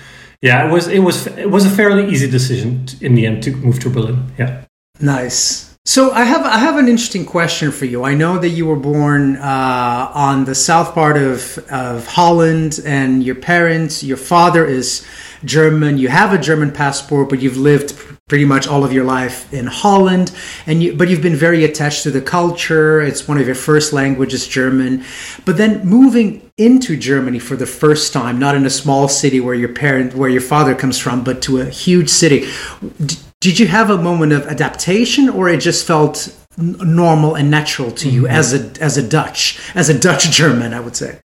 yeah, 0.42 0.68
it 0.68 0.72
was 0.72 0.88
it 0.88 1.00
was 1.00 1.26
it 1.28 1.50
was 1.50 1.64
a 1.64 1.70
fairly 1.70 2.10
easy 2.10 2.30
decision 2.30 2.86
in 3.00 3.14
the 3.14 3.26
end 3.26 3.42
to 3.44 3.52
move 3.52 3.78
to 3.80 3.90
Berlin. 3.90 4.32
Yeah. 4.38 4.64
Nice. 5.00 5.75
So 5.88 6.10
I 6.10 6.24
have 6.24 6.44
I 6.44 6.58
have 6.58 6.78
an 6.78 6.88
interesting 6.88 7.24
question 7.24 7.70
for 7.70 7.84
you. 7.84 8.02
I 8.02 8.14
know 8.14 8.38
that 8.38 8.48
you 8.48 8.66
were 8.66 8.74
born 8.74 9.36
uh, 9.36 10.10
on 10.12 10.44
the 10.44 10.54
south 10.54 10.94
part 10.94 11.16
of 11.16 11.58
of 11.70 12.08
Holland, 12.08 12.80
and 12.84 13.22
your 13.22 13.36
parents, 13.36 14.02
your 14.02 14.16
father 14.16 14.66
is 14.66 15.06
German. 15.44 15.96
You 15.96 16.08
have 16.08 16.32
a 16.32 16.38
German 16.38 16.72
passport, 16.72 17.28
but 17.28 17.40
you've 17.40 17.56
lived 17.56 17.96
pretty 18.26 18.44
much 18.44 18.66
all 18.66 18.82
of 18.82 18.92
your 18.92 19.04
life 19.04 19.52
in 19.54 19.68
Holland, 19.68 20.32
and 20.66 20.82
you, 20.82 20.92
but 20.96 21.08
you've 21.08 21.22
been 21.22 21.36
very 21.36 21.62
attached 21.62 22.02
to 22.02 22.10
the 22.10 22.20
culture. 22.20 23.00
It's 23.00 23.28
one 23.28 23.38
of 23.38 23.46
your 23.46 23.54
first 23.54 23.92
languages, 23.92 24.48
German. 24.48 25.04
But 25.44 25.56
then 25.56 25.86
moving 25.86 26.50
into 26.56 26.96
Germany 26.96 27.38
for 27.38 27.54
the 27.54 27.66
first 27.66 28.12
time, 28.12 28.40
not 28.40 28.56
in 28.56 28.66
a 28.66 28.70
small 28.70 29.06
city 29.06 29.38
where 29.38 29.54
your 29.54 29.72
parent, 29.72 30.16
where 30.16 30.28
your 30.28 30.40
father 30.40 30.74
comes 30.74 30.98
from, 30.98 31.22
but 31.22 31.42
to 31.42 31.60
a 31.60 31.66
huge 31.66 32.08
city. 32.08 32.48
D- 33.06 33.16
did 33.46 33.60
you 33.60 33.68
have 33.68 33.90
a 33.90 33.96
moment 33.96 34.32
of 34.32 34.44
adaptation, 34.48 35.28
or 35.28 35.48
it 35.48 35.60
just 35.60 35.86
felt 35.86 36.36
normal 36.58 37.36
and 37.36 37.48
natural 37.48 37.92
to 37.92 38.08
you 38.10 38.22
mm-hmm. 38.22 38.40
as 38.40 38.52
a 38.52 38.82
as 38.82 38.96
a 38.96 39.08
Dutch, 39.08 39.60
as 39.76 39.88
a 39.88 39.96
Dutch 39.96 40.28
German? 40.32 40.74
I 40.74 40.80
would 40.80 40.96
say. 40.96 41.20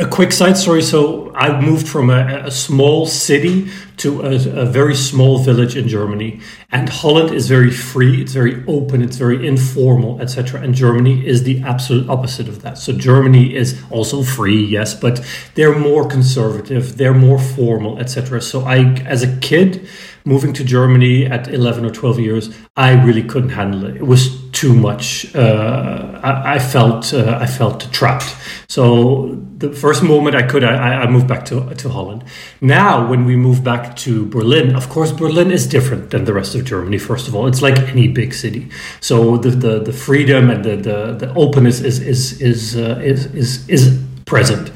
A 0.00 0.06
quick 0.06 0.30
side 0.30 0.58
story. 0.58 0.82
So 0.82 1.34
I 1.34 1.58
moved 1.58 1.88
from 1.88 2.10
a, 2.10 2.42
a 2.44 2.50
small 2.50 3.06
city 3.06 3.70
to 3.96 4.20
a, 4.20 4.34
a, 4.62 4.66
very 4.66 4.94
small 4.94 5.38
village 5.38 5.74
in 5.74 5.88
Germany, 5.88 6.40
and 6.70 6.88
Holland 6.88 7.34
is 7.34 7.48
very 7.48 7.70
free. 7.70 8.20
It's 8.20 8.32
very 8.32 8.62
open. 8.66 9.02
It's 9.02 9.16
very 9.16 9.48
informal, 9.48 10.20
etc. 10.20 10.60
And 10.60 10.74
Germany 10.74 11.26
is 11.26 11.44
the 11.44 11.62
absolute 11.62 12.08
opposite 12.10 12.46
of 12.46 12.60
that. 12.60 12.76
So 12.76 12.92
Germany 12.92 13.56
is 13.56 13.82
also 13.90 14.22
free, 14.22 14.62
yes, 14.62 14.94
but 14.94 15.24
they're 15.54 15.78
more 15.78 16.06
conservative. 16.06 16.98
They're 16.98 17.20
more 17.28 17.40
formal, 17.40 17.98
etc. 17.98 18.42
So 18.42 18.66
I, 18.66 18.92
as 19.14 19.22
a 19.22 19.36
kid, 19.38 19.88
moving 20.28 20.52
to 20.52 20.62
Germany 20.62 21.26
at 21.26 21.48
11 21.48 21.84
or 21.86 21.90
12 21.90 22.20
years, 22.20 22.54
I 22.76 22.90
really 23.06 23.22
couldn't 23.22 23.54
handle 23.60 23.84
it. 23.86 23.96
It 23.96 24.06
was 24.06 24.22
too 24.52 24.74
much. 24.74 25.34
Uh, 25.34 26.20
I, 26.22 26.54
I, 26.54 26.58
felt 26.58 27.14
uh, 27.14 27.38
I 27.40 27.46
felt 27.46 27.90
trapped. 27.92 28.36
So 28.68 29.34
the 29.56 29.72
first 29.72 30.02
moment 30.02 30.36
I 30.36 30.42
could, 30.42 30.62
I, 30.62 31.02
I, 31.02 31.06
moved 31.08 31.26
back 31.26 31.44
to 31.46 31.74
to 31.82 31.88
Holland. 31.88 32.24
Now, 32.60 33.08
when 33.10 33.24
we 33.24 33.36
move 33.36 33.64
back 33.64 33.96
to 34.04 34.26
Berlin, 34.26 34.76
of 34.76 34.88
course, 34.88 35.10
Berlin 35.12 35.50
is 35.50 35.66
different 35.66 36.10
than 36.10 36.24
the 36.24 36.34
rest 36.34 36.54
of 36.54 36.64
Germany. 36.64 36.98
First 36.98 37.28
of 37.28 37.34
all, 37.34 37.46
it's 37.50 37.62
like 37.62 37.78
any 37.94 38.08
big 38.08 38.34
city. 38.34 38.68
So 39.00 39.38
the 39.38 39.50
the, 39.50 39.74
the 39.88 39.92
freedom 39.92 40.50
and 40.50 40.64
the, 40.64 40.76
the, 40.88 40.98
the 41.22 41.34
openness 41.34 41.80
is 41.80 41.98
is 42.00 42.40
is, 42.40 42.76
uh, 42.76 43.00
is 43.02 43.26
is 43.34 43.68
is 43.68 43.82
present. 44.26 44.70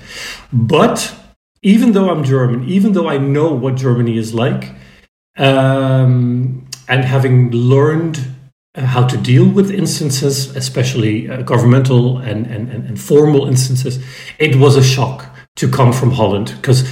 But 0.52 1.14
even 1.62 1.92
though 1.92 2.08
I'm 2.10 2.24
German, 2.24 2.64
even 2.68 2.92
though 2.92 3.08
I 3.08 3.18
know 3.18 3.48
what 3.52 3.74
Germany 3.76 4.16
is 4.16 4.32
like 4.32 4.64
um, 5.36 6.66
and 6.88 7.04
having 7.04 7.50
learned 7.50 8.20
uh, 8.74 8.86
how 8.86 9.06
to 9.06 9.16
deal 9.16 9.48
with 9.48 9.70
instances, 9.70 10.54
especially 10.56 11.28
uh, 11.28 11.42
governmental 11.42 12.18
and, 12.18 12.46
and, 12.46 12.70
and 12.70 13.00
formal 13.00 13.46
instances, 13.46 14.02
it 14.38 14.56
was 14.56 14.76
a 14.76 14.82
shock 14.82 15.26
to 15.56 15.68
come 15.68 15.92
from 15.92 16.12
Holland 16.12 16.54
because 16.56 16.88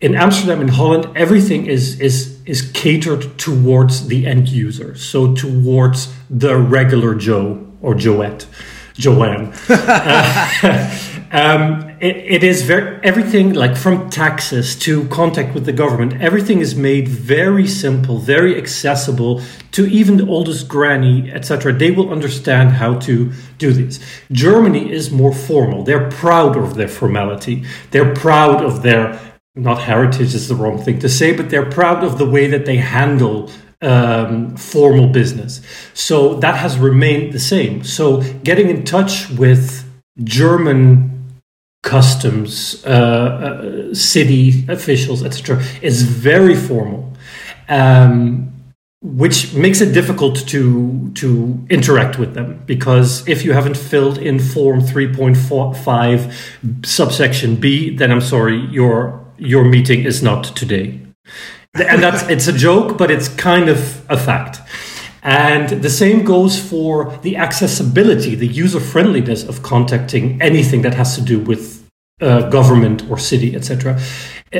in 0.00 0.14
Amsterdam, 0.14 0.60
in 0.60 0.68
Holland, 0.68 1.08
everything 1.16 1.66
is 1.66 2.00
is 2.00 2.40
is 2.46 2.70
catered 2.72 3.36
towards 3.36 4.06
the 4.06 4.26
end 4.26 4.48
user, 4.48 4.94
so 4.94 5.34
towards 5.34 6.14
the 6.30 6.56
regular 6.56 7.16
Joe 7.16 7.66
or 7.82 7.94
Joette, 7.94 8.46
Joanne. 8.94 9.52
uh, 9.68 10.98
um, 11.32 11.90
it, 12.00 12.16
it 12.16 12.44
is 12.44 12.62
very 12.62 12.98
everything 13.02 13.52
like 13.54 13.76
from 13.76 14.08
taxes 14.10 14.76
to 14.76 15.06
contact 15.08 15.54
with 15.54 15.66
the 15.66 15.72
government. 15.72 16.20
Everything 16.20 16.60
is 16.60 16.74
made 16.74 17.08
very 17.08 17.66
simple, 17.66 18.18
very 18.18 18.56
accessible 18.56 19.42
to 19.72 19.86
even 19.86 20.16
the 20.16 20.26
oldest 20.26 20.68
granny, 20.68 21.30
etc. 21.30 21.72
They 21.72 21.90
will 21.90 22.10
understand 22.10 22.72
how 22.72 22.98
to 23.00 23.32
do 23.58 23.72
this. 23.72 24.00
Germany 24.32 24.90
is 24.90 25.10
more 25.10 25.32
formal. 25.32 25.82
They're 25.84 26.10
proud 26.10 26.56
of 26.56 26.74
their 26.74 26.88
formality. 26.88 27.64
They're 27.90 28.14
proud 28.14 28.64
of 28.64 28.82
their 28.82 29.20
not 29.54 29.80
heritage 29.80 30.34
is 30.34 30.46
the 30.46 30.54
wrong 30.54 30.80
thing 30.80 31.00
to 31.00 31.08
say, 31.08 31.36
but 31.36 31.50
they're 31.50 31.68
proud 31.68 32.04
of 32.04 32.16
the 32.16 32.28
way 32.28 32.46
that 32.46 32.64
they 32.64 32.76
handle 32.76 33.50
um, 33.82 34.56
formal 34.56 35.08
business. 35.08 35.60
So 35.94 36.34
that 36.34 36.56
has 36.56 36.78
remained 36.78 37.32
the 37.32 37.40
same. 37.40 37.82
So 37.84 38.22
getting 38.44 38.70
in 38.70 38.84
touch 38.84 39.28
with 39.30 39.84
German 40.22 41.17
customs, 41.82 42.84
uh, 42.84 42.88
uh, 42.88 43.94
city 43.94 44.64
officials, 44.68 45.24
etc., 45.24 45.62
is 45.82 46.02
very 46.02 46.54
formal, 46.54 47.12
um, 47.68 48.52
which 49.00 49.54
makes 49.54 49.80
it 49.80 49.92
difficult 49.92 50.46
to 50.48 51.10
to 51.14 51.66
interact 51.70 52.18
with 52.18 52.34
them 52.34 52.60
because 52.66 53.26
if 53.28 53.44
you 53.44 53.52
haven't 53.52 53.76
filled 53.76 54.18
in 54.18 54.38
form 54.38 54.80
three 54.80 55.12
point 55.12 55.36
five 55.36 56.34
subsection 56.84 57.56
B, 57.56 57.96
then 57.96 58.10
I'm 58.10 58.20
sorry, 58.20 58.58
your 58.70 59.24
your 59.38 59.64
meeting 59.64 60.04
is 60.04 60.22
not 60.22 60.44
today, 60.56 61.00
and 61.74 62.02
that's 62.02 62.28
it's 62.28 62.48
a 62.48 62.52
joke, 62.52 62.98
but 62.98 63.10
it's 63.10 63.28
kind 63.28 63.68
of 63.68 64.04
a 64.10 64.16
fact. 64.16 64.60
And 65.28 65.68
the 65.82 65.90
same 65.90 66.24
goes 66.24 66.58
for 66.58 67.14
the 67.18 67.36
accessibility, 67.36 68.34
the 68.34 68.46
user 68.46 68.80
friendliness 68.80 69.44
of 69.46 69.62
contacting 69.62 70.40
anything 70.40 70.80
that 70.82 70.94
has 70.94 71.14
to 71.16 71.20
do 71.20 71.38
with 71.38 71.86
uh, 72.22 72.48
government 72.48 73.04
or 73.10 73.18
city, 73.18 73.54
etc. 73.54 74.00
Uh, 74.54 74.58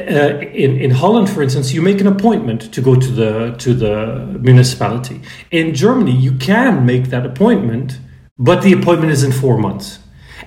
in 0.65 0.77
in 0.77 0.91
Holland, 0.91 1.31
for 1.31 1.43
instance, 1.43 1.73
you 1.73 1.81
make 1.81 2.03
an 2.03 2.07
appointment 2.07 2.71
to 2.75 2.83
go 2.83 2.95
to 2.95 3.11
the 3.21 3.55
to 3.65 3.73
the 3.73 3.95
municipality. 4.43 5.23
In 5.51 5.75
Germany, 5.75 6.13
you 6.13 6.33
can 6.33 6.85
make 6.85 7.05
that 7.05 7.25
appointment, 7.25 7.99
but 8.37 8.61
the 8.61 8.75
appointment 8.75 9.11
is 9.11 9.23
in 9.23 9.33
four 9.33 9.57
months. 9.57 10.01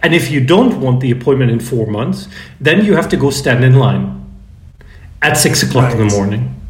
And 0.03 0.13
if 0.13 0.29
you 0.29 0.39
don't 0.45 0.79
want 0.79 0.99
the 0.99 1.09
appointment 1.09 1.49
in 1.49 1.59
four 1.59 1.87
months, 1.87 2.27
then 2.59 2.85
you 2.85 2.93
have 2.95 3.09
to 3.09 3.17
go 3.17 3.31
stand 3.31 3.63
in 3.63 3.73
line 3.73 4.05
at 5.23 5.33
six 5.35 5.63
o'clock 5.63 5.85
right. 5.85 5.99
in 5.99 6.07
the 6.07 6.15
morning 6.15 6.60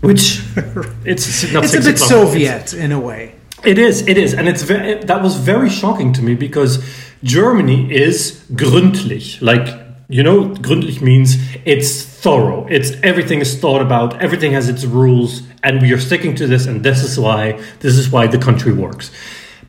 which 0.00 0.42
it's 1.04 1.52
not 1.52 1.64
it's 1.64 1.74
a 1.74 1.80
bit 1.80 1.98
Soviet 1.98 2.74
in 2.74 2.92
a 2.92 3.00
way. 3.00 3.34
It 3.64 3.78
is, 3.78 4.06
it 4.08 4.16
is, 4.16 4.32
and 4.32 4.48
it's 4.48 4.62
very, 4.62 5.04
that 5.04 5.22
was 5.22 5.36
very 5.36 5.68
shocking 5.68 6.14
to 6.14 6.22
me 6.22 6.34
because 6.34 6.82
Germany 7.22 7.92
is 7.92 8.42
gründlich, 8.52 9.42
like 9.42 9.68
you 10.08 10.24
know, 10.24 10.48
gründlich 10.48 11.00
means 11.00 11.36
it's 11.64 12.02
thorough. 12.02 12.66
It's 12.68 12.92
everything 13.02 13.40
is 13.40 13.60
thought 13.60 13.80
about, 13.80 14.20
everything 14.20 14.52
has 14.52 14.68
its 14.68 14.84
rules, 14.84 15.42
and 15.62 15.80
we 15.80 15.92
are 15.92 16.00
sticking 16.00 16.34
to 16.36 16.46
this, 16.46 16.66
and 16.66 16.82
this 16.82 17.02
is 17.02 17.18
why 17.18 17.60
this 17.80 17.96
is 17.96 18.10
why 18.10 18.26
the 18.26 18.38
country 18.38 18.72
works. 18.72 19.10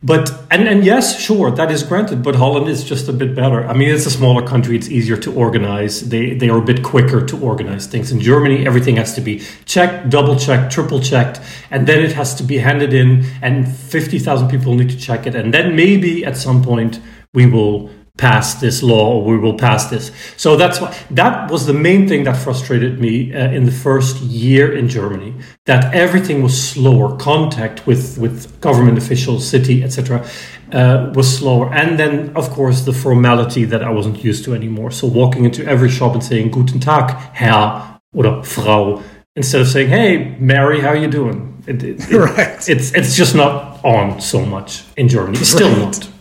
But 0.04 0.32
and 0.50 0.66
and 0.66 0.84
yes, 0.84 1.20
sure, 1.20 1.52
that 1.52 1.70
is 1.70 1.84
granted. 1.84 2.24
But 2.24 2.34
Holland 2.34 2.68
is 2.68 2.82
just 2.82 3.08
a 3.08 3.12
bit 3.12 3.36
better. 3.36 3.64
I 3.64 3.72
mean, 3.72 3.88
it's 3.88 4.04
a 4.04 4.10
smaller 4.10 4.44
country; 4.44 4.74
it's 4.76 4.88
easier 4.88 5.16
to 5.18 5.32
organize. 5.32 6.08
They 6.08 6.34
they 6.34 6.48
are 6.48 6.58
a 6.58 6.64
bit 6.64 6.82
quicker 6.82 7.24
to 7.24 7.40
organize 7.40 7.86
things. 7.86 8.10
In 8.10 8.20
Germany, 8.20 8.66
everything 8.66 8.96
has 8.96 9.14
to 9.14 9.20
be 9.20 9.42
checked, 9.64 10.10
double 10.10 10.36
checked, 10.36 10.72
triple 10.72 11.00
checked, 11.00 11.40
and 11.70 11.86
then 11.86 12.02
it 12.02 12.12
has 12.12 12.34
to 12.36 12.42
be 12.42 12.58
handed 12.58 12.92
in, 12.92 13.24
and 13.42 13.68
fifty 13.68 14.18
thousand 14.18 14.48
people 14.48 14.74
need 14.74 14.90
to 14.90 14.98
check 14.98 15.26
it, 15.28 15.36
and 15.36 15.54
then 15.54 15.76
maybe 15.76 16.24
at 16.24 16.36
some 16.36 16.64
point 16.64 16.98
we 17.32 17.46
will 17.46 17.88
pass 18.18 18.56
this 18.56 18.82
law 18.82 19.14
or 19.16 19.24
we 19.24 19.38
will 19.38 19.56
pass 19.56 19.86
this. 19.88 20.12
So 20.36 20.56
that's 20.56 20.80
what 20.80 20.96
that 21.10 21.50
was 21.50 21.66
the 21.66 21.72
main 21.72 22.06
thing 22.06 22.24
that 22.24 22.36
frustrated 22.36 23.00
me 23.00 23.32
uh, 23.34 23.50
in 23.50 23.64
the 23.64 23.72
first 23.72 24.20
year 24.20 24.76
in 24.76 24.88
Germany 24.88 25.34
that 25.66 25.94
everything 25.94 26.42
was 26.42 26.54
slower 26.70 27.16
contact 27.16 27.86
with 27.86 28.18
with 28.18 28.60
government 28.60 28.98
officials 28.98 29.48
city 29.48 29.82
etc 29.82 30.26
uh, 30.72 31.10
was 31.14 31.38
slower 31.38 31.72
and 31.72 31.98
then 31.98 32.30
of 32.36 32.50
course 32.50 32.82
the 32.82 32.92
formality 32.92 33.64
that 33.64 33.82
I 33.82 33.90
wasn't 33.90 34.22
used 34.22 34.44
to 34.44 34.54
anymore 34.54 34.90
so 34.90 35.06
walking 35.06 35.44
into 35.44 35.64
every 35.66 35.88
shop 35.88 36.12
and 36.14 36.22
saying 36.22 36.50
guten 36.50 36.80
tag 36.80 37.10
herr 37.34 37.98
or 38.14 38.44
frau 38.44 39.02
instead 39.36 39.60
of 39.62 39.68
saying 39.68 39.88
hey 39.88 40.36
Mary 40.38 40.80
how 40.80 40.88
are 40.88 40.96
you 40.96 41.08
doing 41.08 41.62
it, 41.66 41.82
it, 41.82 42.10
it, 42.10 42.12
Right. 42.36 42.68
it's 42.68 42.92
it's 42.92 43.16
just 43.16 43.34
not 43.34 43.82
on 43.84 44.20
so 44.20 44.44
much 44.44 44.84
in 44.96 45.08
Germany 45.08 45.38
still 45.38 45.70
Right. 45.70 45.78
not 45.78 46.11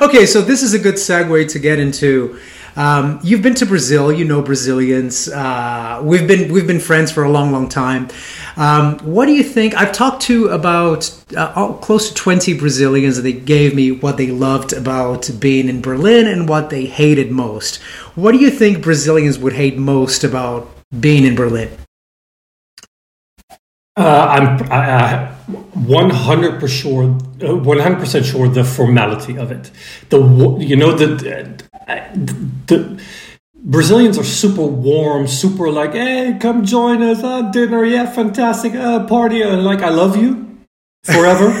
Okay, 0.00 0.26
so 0.26 0.42
this 0.42 0.62
is 0.62 0.74
a 0.74 0.78
good 0.78 0.96
segue 0.96 1.48
to 1.48 1.58
get 1.58 1.78
into. 1.78 2.38
Um, 2.74 3.20
you've 3.22 3.42
been 3.42 3.54
to 3.56 3.66
Brazil. 3.66 4.12
You 4.12 4.24
know 4.24 4.40
Brazilians. 4.40 5.28
Uh, 5.28 6.00
we've 6.02 6.26
been 6.26 6.52
we've 6.52 6.66
been 6.66 6.80
friends 6.80 7.12
for 7.12 7.24
a 7.24 7.30
long, 7.30 7.52
long 7.52 7.68
time. 7.68 8.08
Um, 8.56 8.98
what 9.00 9.26
do 9.26 9.32
you 9.32 9.42
think? 9.42 9.74
I've 9.74 9.92
talked 9.92 10.22
to 10.22 10.48
about 10.48 11.10
uh, 11.36 11.52
oh, 11.54 11.74
close 11.74 12.08
to 12.08 12.14
twenty 12.14 12.58
Brazilians, 12.58 13.18
and 13.18 13.26
they 13.26 13.32
gave 13.32 13.74
me 13.74 13.92
what 13.92 14.16
they 14.16 14.28
loved 14.28 14.72
about 14.72 15.30
being 15.38 15.68
in 15.68 15.82
Berlin 15.82 16.26
and 16.26 16.48
what 16.48 16.70
they 16.70 16.86
hated 16.86 17.30
most. 17.30 17.76
What 18.14 18.32
do 18.32 18.38
you 18.38 18.50
think 18.50 18.82
Brazilians 18.82 19.38
would 19.38 19.52
hate 19.52 19.76
most 19.76 20.24
about 20.24 20.70
being 20.98 21.24
in 21.24 21.34
Berlin? 21.34 21.70
Uh, 23.94 24.26
I'm 24.30 24.72
I, 24.72 25.26
one 25.74 26.10
hundred 26.10 26.60
percent 26.60 26.70
sure. 26.70 27.04
One 27.08 27.78
hundred 27.78 28.00
percent 28.00 28.24
sure 28.24 28.48
the 28.48 28.64
formality 28.64 29.36
of 29.36 29.52
it. 29.52 29.70
The 30.08 30.18
you 30.60 30.76
know 30.76 30.96
the, 30.96 31.06
the 31.06 31.62
the 32.66 33.02
Brazilians 33.64 34.18
are 34.18 34.24
super 34.24 34.64
warm, 34.64 35.28
super 35.28 35.70
like, 35.70 35.92
hey, 35.92 36.36
come 36.40 36.64
join 36.64 37.02
us, 37.02 37.22
uh, 37.22 37.42
dinner, 37.52 37.84
yeah, 37.84 38.10
fantastic, 38.10 38.74
uh, 38.74 39.06
party, 39.06 39.40
and 39.42 39.64
like, 39.64 39.82
I 39.82 39.90
love 39.90 40.16
you 40.16 40.58
forever. 41.04 41.52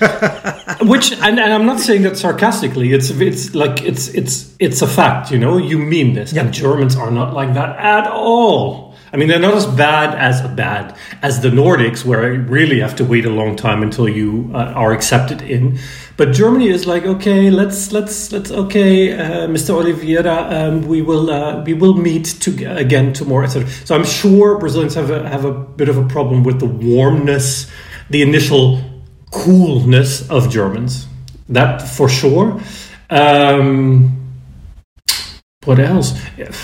Which 0.80 1.12
and, 1.12 1.38
and 1.38 1.52
I'm 1.52 1.66
not 1.66 1.78
saying 1.78 2.02
that 2.02 2.16
sarcastically. 2.16 2.94
It's 2.94 3.10
it's 3.10 3.54
like 3.54 3.82
it's 3.82 4.08
it's 4.08 4.56
it's 4.58 4.80
a 4.80 4.86
fact. 4.86 5.30
You 5.30 5.38
know, 5.38 5.58
you 5.58 5.78
mean 5.78 6.14
this. 6.14 6.32
And 6.32 6.54
Germans 6.54 6.96
are 6.96 7.10
not 7.10 7.34
like 7.34 7.52
that 7.52 7.76
at 7.76 8.06
all. 8.06 8.89
I 9.12 9.16
mean, 9.16 9.26
they're 9.28 9.40
not 9.40 9.54
as 9.54 9.66
bad 9.66 10.14
as 10.14 10.40
bad 10.56 10.96
as 11.20 11.40
the 11.40 11.48
Nordics, 11.48 12.04
where 12.04 12.32
you 12.32 12.42
really 12.42 12.78
have 12.80 12.94
to 12.96 13.04
wait 13.04 13.24
a 13.24 13.30
long 13.30 13.56
time 13.56 13.82
until 13.82 14.08
you 14.08 14.50
uh, 14.54 14.72
are 14.76 14.92
accepted 14.92 15.42
in. 15.42 15.78
But 16.16 16.32
Germany 16.32 16.68
is 16.68 16.86
like, 16.86 17.04
okay, 17.04 17.50
let's 17.50 17.90
let's 17.92 18.30
let's 18.30 18.50
okay, 18.52 19.12
uh, 19.12 19.48
Mr. 19.48 19.70
Oliveira, 19.70 20.46
um, 20.50 20.82
we 20.82 21.02
will 21.02 21.30
uh, 21.30 21.64
we 21.64 21.74
will 21.74 21.94
meet 21.94 22.26
to, 22.40 22.50
again 22.76 23.12
tomorrow, 23.12 23.44
etc. 23.44 23.68
So 23.84 23.96
I'm 23.96 24.04
sure 24.04 24.58
Brazilians 24.58 24.94
have 24.94 25.10
a, 25.10 25.28
have 25.28 25.44
a 25.44 25.52
bit 25.52 25.88
of 25.88 25.98
a 25.98 26.06
problem 26.06 26.44
with 26.44 26.60
the 26.60 26.66
warmness, 26.66 27.68
the 28.10 28.22
initial 28.22 28.80
coolness 29.32 30.28
of 30.30 30.50
Germans. 30.50 31.08
That 31.48 31.82
for 31.82 32.08
sure. 32.08 32.60
Um, 33.08 34.19
what 35.66 35.78
else? 35.78 36.18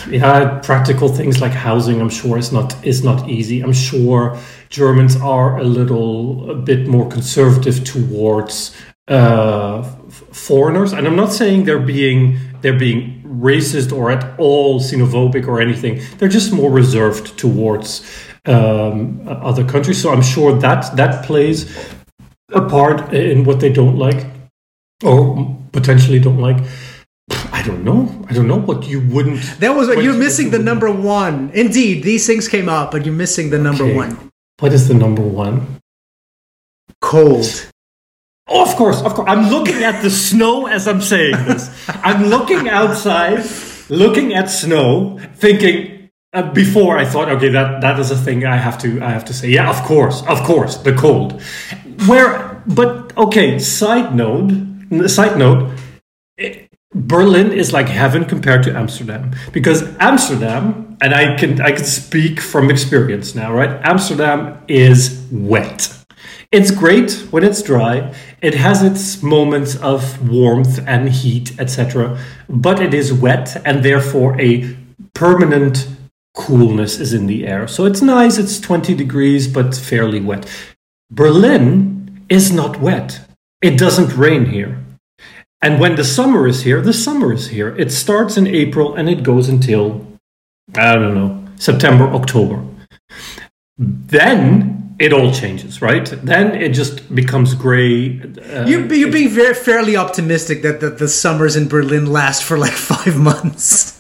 Yeah, 0.09 0.59
practical 0.61 1.09
things 1.09 1.39
like 1.41 1.53
housing. 1.53 2.01
I'm 2.01 2.09
sure 2.09 2.39
is 2.39 2.51
not 2.51 2.83
is 2.83 3.05
not 3.05 3.29
easy. 3.29 3.61
I'm 3.61 3.75
sure 3.75 4.39
Germans 4.71 5.17
are 5.17 5.59
a 5.59 5.65
little 5.65 6.51
a 6.51 6.55
bit 6.55 6.89
more 6.89 7.07
conservative 7.07 7.85
towards 7.85 8.75
uh, 9.09 9.83
foreigners, 10.33 10.95
and 10.95 11.07
I'm 11.07 11.17
not 11.17 11.33
saying 11.33 11.65
they're 11.65 11.79
being 11.79 12.39
they're 12.63 12.79
being 12.79 13.23
racist 13.27 13.93
or 13.93 14.11
at 14.11 14.39
all 14.39 14.81
xenophobic 14.81 15.47
or 15.47 15.61
anything. 15.61 16.01
They're 16.17 16.31
just 16.31 16.51
more 16.53 16.71
reserved 16.71 17.39
towards 17.39 18.01
um, 18.47 19.21
other 19.29 19.65
countries. 19.65 20.01
So 20.01 20.11
I'm 20.11 20.23
sure 20.23 20.59
that 20.59 20.97
that 20.97 21.23
plays 21.27 21.71
a 22.55 22.63
part 22.63 23.13
in 23.13 23.45
what 23.45 23.61
they 23.61 23.71
don't 23.71 23.99
like 23.99 24.25
or 25.05 25.55
potentially 25.73 26.19
don't 26.19 26.39
like. 26.39 26.57
I 27.67 27.69
don't 27.69 27.85
know. 27.85 28.25
I 28.29 28.33
don't 28.33 28.47
know 28.47 28.61
what 28.61 28.87
you 28.87 29.01
wouldn't. 29.01 29.41
That 29.59 29.75
was 29.75 29.89
what 29.89 29.97
what 29.97 30.05
you're 30.05 30.13
you- 30.15 30.21
missing 30.21 30.51
the 30.51 30.61
number 30.61 30.89
one. 30.89 31.51
Indeed, 31.53 32.05
these 32.05 32.25
things 32.27 32.47
came 32.47 32.69
up, 32.69 32.93
but 32.93 33.05
you're 33.05 33.15
missing 33.15 33.51
the 33.51 33.59
number 33.59 33.83
Okay. 33.85 33.97
one. 33.97 34.31
What 34.61 34.73
is 34.73 34.87
the 34.87 34.95
number 34.95 35.23
one? 35.23 35.67
Cold. 37.01 37.47
Oh, 38.49 38.63
of 38.63 38.77
course, 38.77 39.03
of 39.03 39.15
course. 39.15 39.29
I'm 39.29 39.51
looking 39.51 39.83
at 39.83 40.01
the 40.03 40.11
snow 40.11 40.67
as 40.67 40.87
I'm 40.87 41.01
saying 41.01 41.33
this. 41.49 41.69
I'm 42.05 42.27
looking 42.27 42.69
outside, 42.69 43.45
looking 43.89 44.33
at 44.35 44.49
snow, 44.49 45.19
thinking. 45.37 45.93
Uh, 46.33 46.53
before 46.53 46.99
I 46.99 47.05
thought, 47.07 47.29
okay, 47.31 47.49
that 47.49 47.81
that 47.81 47.99
is 47.99 48.11
a 48.11 48.17
thing 48.17 48.45
I 48.45 48.57
have 48.57 48.79
to 48.83 49.01
I 49.03 49.11
have 49.11 49.25
to 49.27 49.33
say. 49.35 49.49
Yeah, 49.49 49.71
of 49.71 49.83
course, 49.87 50.23
of 50.29 50.43
course, 50.45 50.77
the 50.77 50.93
cold. 50.93 51.41
Where, 52.07 52.63
but 52.67 53.17
okay. 53.17 53.59
Side 53.59 54.15
note, 54.15 54.53
side 55.09 55.37
note. 55.39 55.73
Berlin 56.97 57.53
is 57.53 57.75
like 57.75 57.89
heaven 57.89 58.25
compared 58.25 58.63
to 58.63 58.75
Amsterdam 58.75 59.35
because 59.53 59.83
Amsterdam, 59.99 60.97
and 61.03 61.15
I 61.15 61.37
can 61.37 61.61
I 61.61 61.73
can 61.73 61.85
speak 61.85 62.41
from 62.41 62.71
experience 62.71 63.35
now, 63.35 63.53
right? 63.53 63.79
Amsterdam 63.85 64.59
is 64.67 65.27
wet. 65.31 65.93
It's 66.51 66.71
great 66.71 67.13
when 67.31 67.45
it's 67.45 67.63
dry. 67.63 68.15
It 68.41 68.55
has 68.55 68.83
its 68.83 69.23
moments 69.23 69.77
of 69.77 70.27
warmth 70.27 70.83
and 70.87 71.11
heat, 71.11 71.61
etc. 71.61 72.19
But 72.49 72.81
it 72.81 72.95
is 72.95 73.13
wet, 73.13 73.61
and 73.67 73.85
therefore 73.85 74.41
a 74.41 74.75
permanent 75.13 75.87
coolness 76.35 76.99
is 76.99 77.13
in 77.13 77.27
the 77.27 77.47
air. 77.47 77.69
So 77.69 77.85
it's 77.85 78.01
nice. 78.01 78.39
It's 78.39 78.59
20 78.59 78.95
degrees, 78.95 79.49
but 79.49 79.75
fairly 79.75 80.21
wet. 80.21 80.49
Berlin 81.11 82.25
is 82.31 82.51
not 82.51 82.81
wet. 82.81 83.21
It 83.61 83.79
doesn't 83.79 84.17
rain 84.17 84.47
here. 84.47 84.86
And 85.63 85.81
when 85.81 85.97
the 85.97 86.05
summer 86.05 86.47
is 86.47 86.63
here, 86.63 86.81
the 86.81 86.93
summer 86.93 87.33
is 87.33 87.49
here. 87.49 87.75
It 87.77 87.91
starts 87.91 88.37
in 88.37 88.47
April 88.47 88.95
and 88.95 89.09
it 89.09 89.23
goes 89.23 89.49
until, 89.49 90.07
I 90.75 90.95
don't 90.95 91.15
know, 91.15 91.45
September, 91.57 92.05
October. 92.05 92.63
Then 93.79 94.97
it 94.99 95.13
all 95.13 95.33
changes, 95.33 95.83
right? 95.83 96.05
Then 96.05 96.55
it 96.55 96.71
just 96.71 97.15
becomes 97.15 97.55
gray. 97.55 98.21
Uh, 98.21 98.65
You're, 98.67 98.93
you're 98.93 99.13
being 99.13 99.29
very 99.29 99.55
fairly 99.55 99.97
optimistic 99.97 100.63
that 100.63 100.81
the, 100.81 100.91
the 100.91 101.09
summers 101.09 101.57
in 101.57 101.69
Berlin 101.69 102.07
last 102.07 102.45
for 102.45 102.57
like 102.59 102.73
five 102.93 103.17
months. 103.17 103.97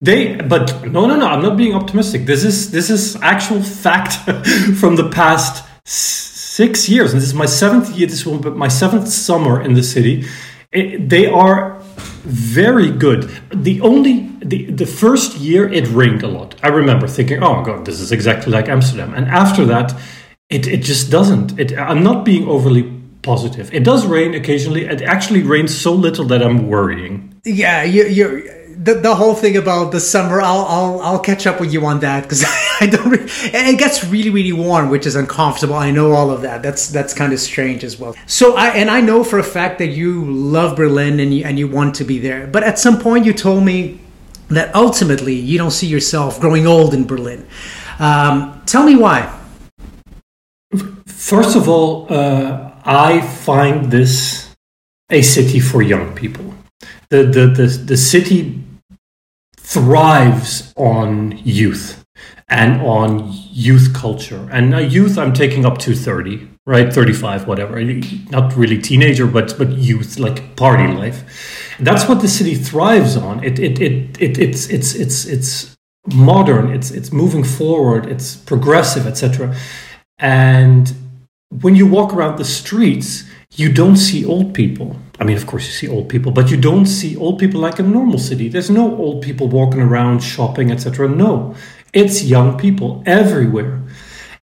They, 0.00 0.36
but 0.36 0.84
no, 0.84 1.06
no, 1.06 1.16
no. 1.16 1.26
I'm 1.26 1.42
not 1.42 1.56
being 1.56 1.74
optimistic. 1.74 2.26
This 2.26 2.44
is 2.44 2.70
this 2.70 2.90
is 2.90 3.16
actual 3.22 3.62
fact 3.62 4.14
from 4.78 4.96
the 4.96 5.08
past 5.08 5.64
six 5.86 6.88
years, 6.90 7.12
and 7.12 7.22
this 7.22 7.28
is 7.28 7.34
my 7.34 7.46
seventh 7.46 7.88
year. 7.96 8.06
This 8.06 8.26
will 8.26 8.38
be 8.38 8.50
my 8.50 8.68
seventh 8.68 9.08
summer 9.08 9.62
in 9.62 9.72
the 9.72 9.82
city. 9.82 10.26
It- 10.74 11.08
they 11.08 11.26
are 11.26 11.76
very 12.24 12.90
good. 12.90 13.30
The 13.52 13.80
only 13.80 14.28
the 14.44 14.64
the 14.70 14.86
first 14.86 15.38
year 15.38 15.72
it 15.72 15.86
rained 15.88 16.22
a 16.22 16.28
lot. 16.28 16.54
I 16.62 16.68
remember 16.68 17.06
thinking, 17.08 17.42
"Oh 17.42 17.62
god, 17.62 17.84
this 17.84 18.00
is 18.00 18.10
exactly 18.12 18.52
like 18.52 18.68
Amsterdam." 18.68 19.14
And 19.16 19.26
after 19.28 19.64
that, 19.66 19.94
it 20.50 20.66
it 20.66 20.82
just 20.82 21.10
doesn't. 21.10 21.58
It, 21.58 21.72
I'm 21.78 22.02
not 22.02 22.24
being 22.24 22.48
overly 22.48 22.84
positive. 23.22 23.66
It 23.72 23.84
does 23.84 24.06
rain 24.06 24.34
occasionally. 24.34 24.84
It 24.84 25.02
actually 25.02 25.42
rains 25.42 25.74
so 25.74 25.92
little 25.92 26.26
that 26.26 26.42
I'm 26.42 26.68
worrying. 26.68 27.34
Yeah, 27.44 27.82
you, 27.84 28.04
you're 28.04 28.42
the, 28.76 28.94
the 28.94 29.14
whole 29.14 29.34
thing 29.34 29.56
about 29.56 29.92
the 29.92 30.00
summer. 30.00 30.40
I'll 30.40 30.64
I'll 30.66 31.00
I'll 31.00 31.18
catch 31.18 31.46
up 31.46 31.60
with 31.60 31.72
you 31.72 31.84
on 31.86 32.00
that 32.00 32.24
because 32.24 32.44
I 32.80 32.86
don't. 32.86 33.08
Re- 33.08 33.26
it 33.26 33.78
gets 33.78 34.04
really 34.04 34.30
really 34.30 34.52
warm, 34.52 34.90
which 34.90 35.06
is 35.06 35.14
uncomfortable. 35.14 35.74
I 35.74 35.90
know 35.90 36.12
all 36.12 36.30
of 36.30 36.42
that. 36.42 36.62
That's 36.62 36.88
that's 36.88 37.14
kind 37.14 37.32
of 37.32 37.40
strange 37.40 37.84
as 37.84 37.98
well. 37.98 38.14
So 38.26 38.56
I 38.56 38.68
and 38.70 38.90
I 38.90 39.00
know 39.00 39.24
for 39.24 39.38
a 39.38 39.44
fact 39.44 39.78
that 39.78 39.88
you 39.88 40.24
love 40.24 40.76
Berlin 40.76 41.20
and 41.20 41.32
you 41.34 41.44
and 41.44 41.58
you 41.58 41.68
want 41.68 41.94
to 41.96 42.04
be 42.04 42.18
there. 42.18 42.46
But 42.46 42.62
at 42.62 42.78
some 42.78 42.98
point, 42.98 43.24
you 43.24 43.32
told 43.32 43.64
me 43.64 44.00
that 44.48 44.74
ultimately 44.74 45.34
you 45.34 45.58
don't 45.58 45.70
see 45.70 45.86
yourself 45.86 46.40
growing 46.40 46.66
old 46.66 46.94
in 46.94 47.06
Berlin. 47.06 47.46
Um, 47.98 48.62
tell 48.66 48.84
me 48.84 48.96
why. 48.96 49.32
First 51.06 51.56
of 51.56 51.68
all, 51.68 52.12
uh, 52.12 52.72
I 52.84 53.20
find 53.20 53.90
this 53.90 54.54
a 55.10 55.22
city 55.22 55.60
for 55.60 55.82
young 55.82 56.14
people. 56.14 56.54
The, 57.08 57.22
the, 57.24 57.46
the, 57.46 57.66
the 57.66 57.96
city 57.96 58.63
thrives 59.64 60.72
on 60.76 61.38
youth 61.38 62.04
and 62.48 62.80
on 62.82 63.30
youth 63.50 63.94
culture. 63.94 64.48
And 64.52 64.92
youth, 64.92 65.18
I'm 65.18 65.32
taking 65.32 65.64
up 65.66 65.78
to 65.78 65.94
30. 65.94 66.48
right? 66.66 66.92
35, 66.92 67.48
whatever. 67.48 67.82
Not 68.30 68.56
really 68.56 68.78
teenager, 68.80 69.26
but 69.26 69.56
but 69.58 69.70
youth, 69.72 70.18
like 70.18 70.56
party 70.56 70.92
life. 70.94 71.24
That's 71.80 72.08
what 72.08 72.20
the 72.20 72.28
city 72.28 72.54
thrives 72.54 73.16
on. 73.16 73.42
It 73.42 73.58
it 73.58 73.80
it, 73.80 74.20
it 74.22 74.38
it's 74.38 74.68
it's 74.68 74.94
it's 74.94 75.24
it's 75.26 75.76
modern. 76.14 76.70
It's 76.70 76.90
it's 76.90 77.12
moving 77.12 77.44
forward. 77.44 78.06
It's 78.06 78.36
progressive, 78.36 79.06
etc. 79.06 79.56
And 80.18 80.92
when 81.62 81.74
you 81.74 81.86
walk 81.86 82.12
around 82.14 82.38
the 82.38 82.44
streets, 82.44 83.24
you 83.56 83.72
don't 83.72 83.96
see 83.96 84.24
old 84.24 84.54
people. 84.54 84.96
I 85.20 85.24
mean, 85.24 85.36
of 85.36 85.46
course, 85.46 85.66
you 85.66 85.72
see 85.72 85.88
old 85.88 86.08
people, 86.08 86.32
but 86.32 86.50
you 86.50 86.56
don't 86.56 86.86
see 86.86 87.16
old 87.16 87.38
people 87.38 87.60
like 87.60 87.78
a 87.78 87.82
normal 87.82 88.18
city. 88.18 88.48
There's 88.48 88.70
no 88.70 88.96
old 88.96 89.22
people 89.22 89.48
walking 89.48 89.80
around 89.80 90.20
shopping, 90.20 90.72
etc. 90.72 91.08
No, 91.08 91.54
it's 91.92 92.24
young 92.24 92.58
people 92.58 93.02
everywhere. 93.06 93.80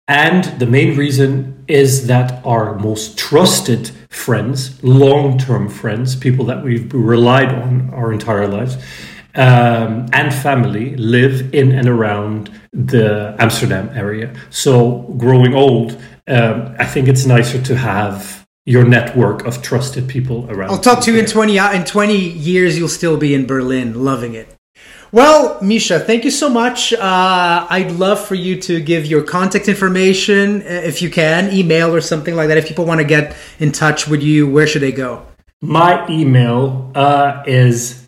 And 0.07 0.43
the 0.59 0.65
main 0.65 0.97
reason 0.97 1.63
is 1.67 2.07
that 2.07 2.43
our 2.45 2.75
most 2.79 3.17
trusted 3.17 3.91
friends, 4.09 4.83
long 4.83 5.37
term 5.37 5.69
friends, 5.69 6.15
people 6.15 6.45
that 6.45 6.63
we've 6.63 6.91
relied 6.93 7.49
on 7.49 7.91
our 7.93 8.11
entire 8.11 8.47
lives, 8.47 8.75
um, 9.35 10.07
and 10.13 10.33
family 10.33 10.95
live 10.97 11.53
in 11.53 11.71
and 11.71 11.87
around 11.87 12.51
the 12.73 13.35
Amsterdam 13.39 13.89
area. 13.93 14.35
So, 14.49 15.13
growing 15.17 15.53
old, 15.53 15.91
um, 16.27 16.75
I 16.79 16.85
think 16.85 17.07
it's 17.07 17.25
nicer 17.25 17.61
to 17.61 17.75
have 17.75 18.38
your 18.69 18.85
network 18.85 19.45
of 19.45 19.63
trusted 19.63 20.07
people 20.07 20.45
around. 20.51 20.69
I'll 20.69 20.77
talk 20.77 21.01
to 21.05 21.11
you 21.11 21.17
in 21.17 21.25
20 21.25 21.57
in 21.57 21.85
20 21.85 22.15
years 22.15 22.77
you'll 22.77 22.87
still 22.87 23.17
be 23.17 23.33
in 23.33 23.47
Berlin 23.47 24.05
loving 24.05 24.35
it. 24.35 24.55
Well, 25.11 25.59
Misha, 25.59 25.99
thank 25.99 26.23
you 26.23 26.29
so 26.29 26.49
much. 26.49 26.93
Uh, 26.93 27.65
I'd 27.67 27.93
love 27.93 28.23
for 28.23 28.35
you 28.35 28.61
to 28.61 28.79
give 28.79 29.07
your 29.07 29.23
contact 29.23 29.67
information 29.67 30.61
uh, 30.61 30.65
if 30.91 31.01
you 31.01 31.09
can, 31.09 31.51
email 31.51 31.95
or 31.95 31.99
something 31.99 32.35
like 32.35 32.47
that. 32.49 32.59
If 32.59 32.67
people 32.67 32.85
want 32.85 33.01
to 33.01 33.07
get 33.07 33.35
in 33.57 33.71
touch 33.71 34.07
with 34.07 34.21
you, 34.21 34.47
where 34.47 34.67
should 34.67 34.83
they 34.83 34.91
go? 34.91 35.25
My 35.61 36.07
email 36.07 36.91
uh, 36.93 37.41
is 37.47 38.07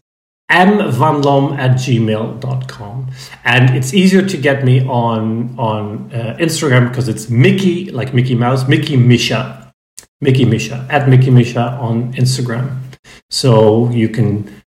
mvanlom 0.51 1.57
at 1.57 1.71
gmail.com. 1.71 3.11
And 3.45 3.75
it's 3.75 3.95
easier 3.95 4.21
to 4.21 4.37
get 4.37 4.63
me 4.63 4.85
on, 4.85 5.57
on 5.57 6.11
uh, 6.13 6.37
Instagram 6.39 6.89
because 6.89 7.09
it's 7.09 7.31
Mickey, 7.31 7.89
like 7.89 8.13
Mickey 8.13 8.35
Mouse, 8.35 8.67
Mickey 8.67 8.95
Misha, 8.95 9.60
Mickey 10.21 10.45
Misha, 10.45 10.85
at 10.89 11.09
Mickey 11.09 11.31
Misha 11.31 11.77
on 11.81 12.13
Instagram. 12.13 12.77
So 13.29 13.89
you 13.89 14.07
can 14.07 14.61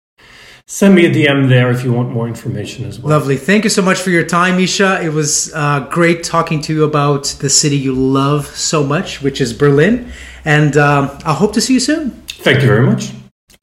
send 0.65 0.95
me 0.95 1.05
a 1.05 1.11
DM 1.11 1.49
there 1.49 1.69
if 1.69 1.83
you 1.83 1.91
want 1.91 2.09
more 2.09 2.27
information 2.27 2.85
as 2.85 2.99
well. 2.99 3.11
Lovely. 3.19 3.35
Thank 3.35 3.65
you 3.65 3.69
so 3.69 3.81
much 3.81 3.99
for 3.99 4.09
your 4.09 4.23
time, 4.23 4.55
Misha. 4.55 5.01
It 5.03 5.09
was 5.09 5.53
uh, 5.53 5.81
great 5.91 6.23
talking 6.23 6.61
to 6.61 6.73
you 6.73 6.85
about 6.85 7.25
the 7.39 7.49
city 7.49 7.75
you 7.77 7.93
love 7.93 8.47
so 8.47 8.81
much, 8.83 9.21
which 9.21 9.41
is 9.41 9.51
Berlin. 9.51 10.11
And 10.45 10.77
um, 10.77 11.11
I 11.25 11.33
hope 11.33 11.53
to 11.53 11.61
see 11.61 11.73
you 11.73 11.81
soon. 11.81 12.11
Thank 12.27 12.61
you 12.61 12.67
very 12.67 12.85
much. 12.85 13.11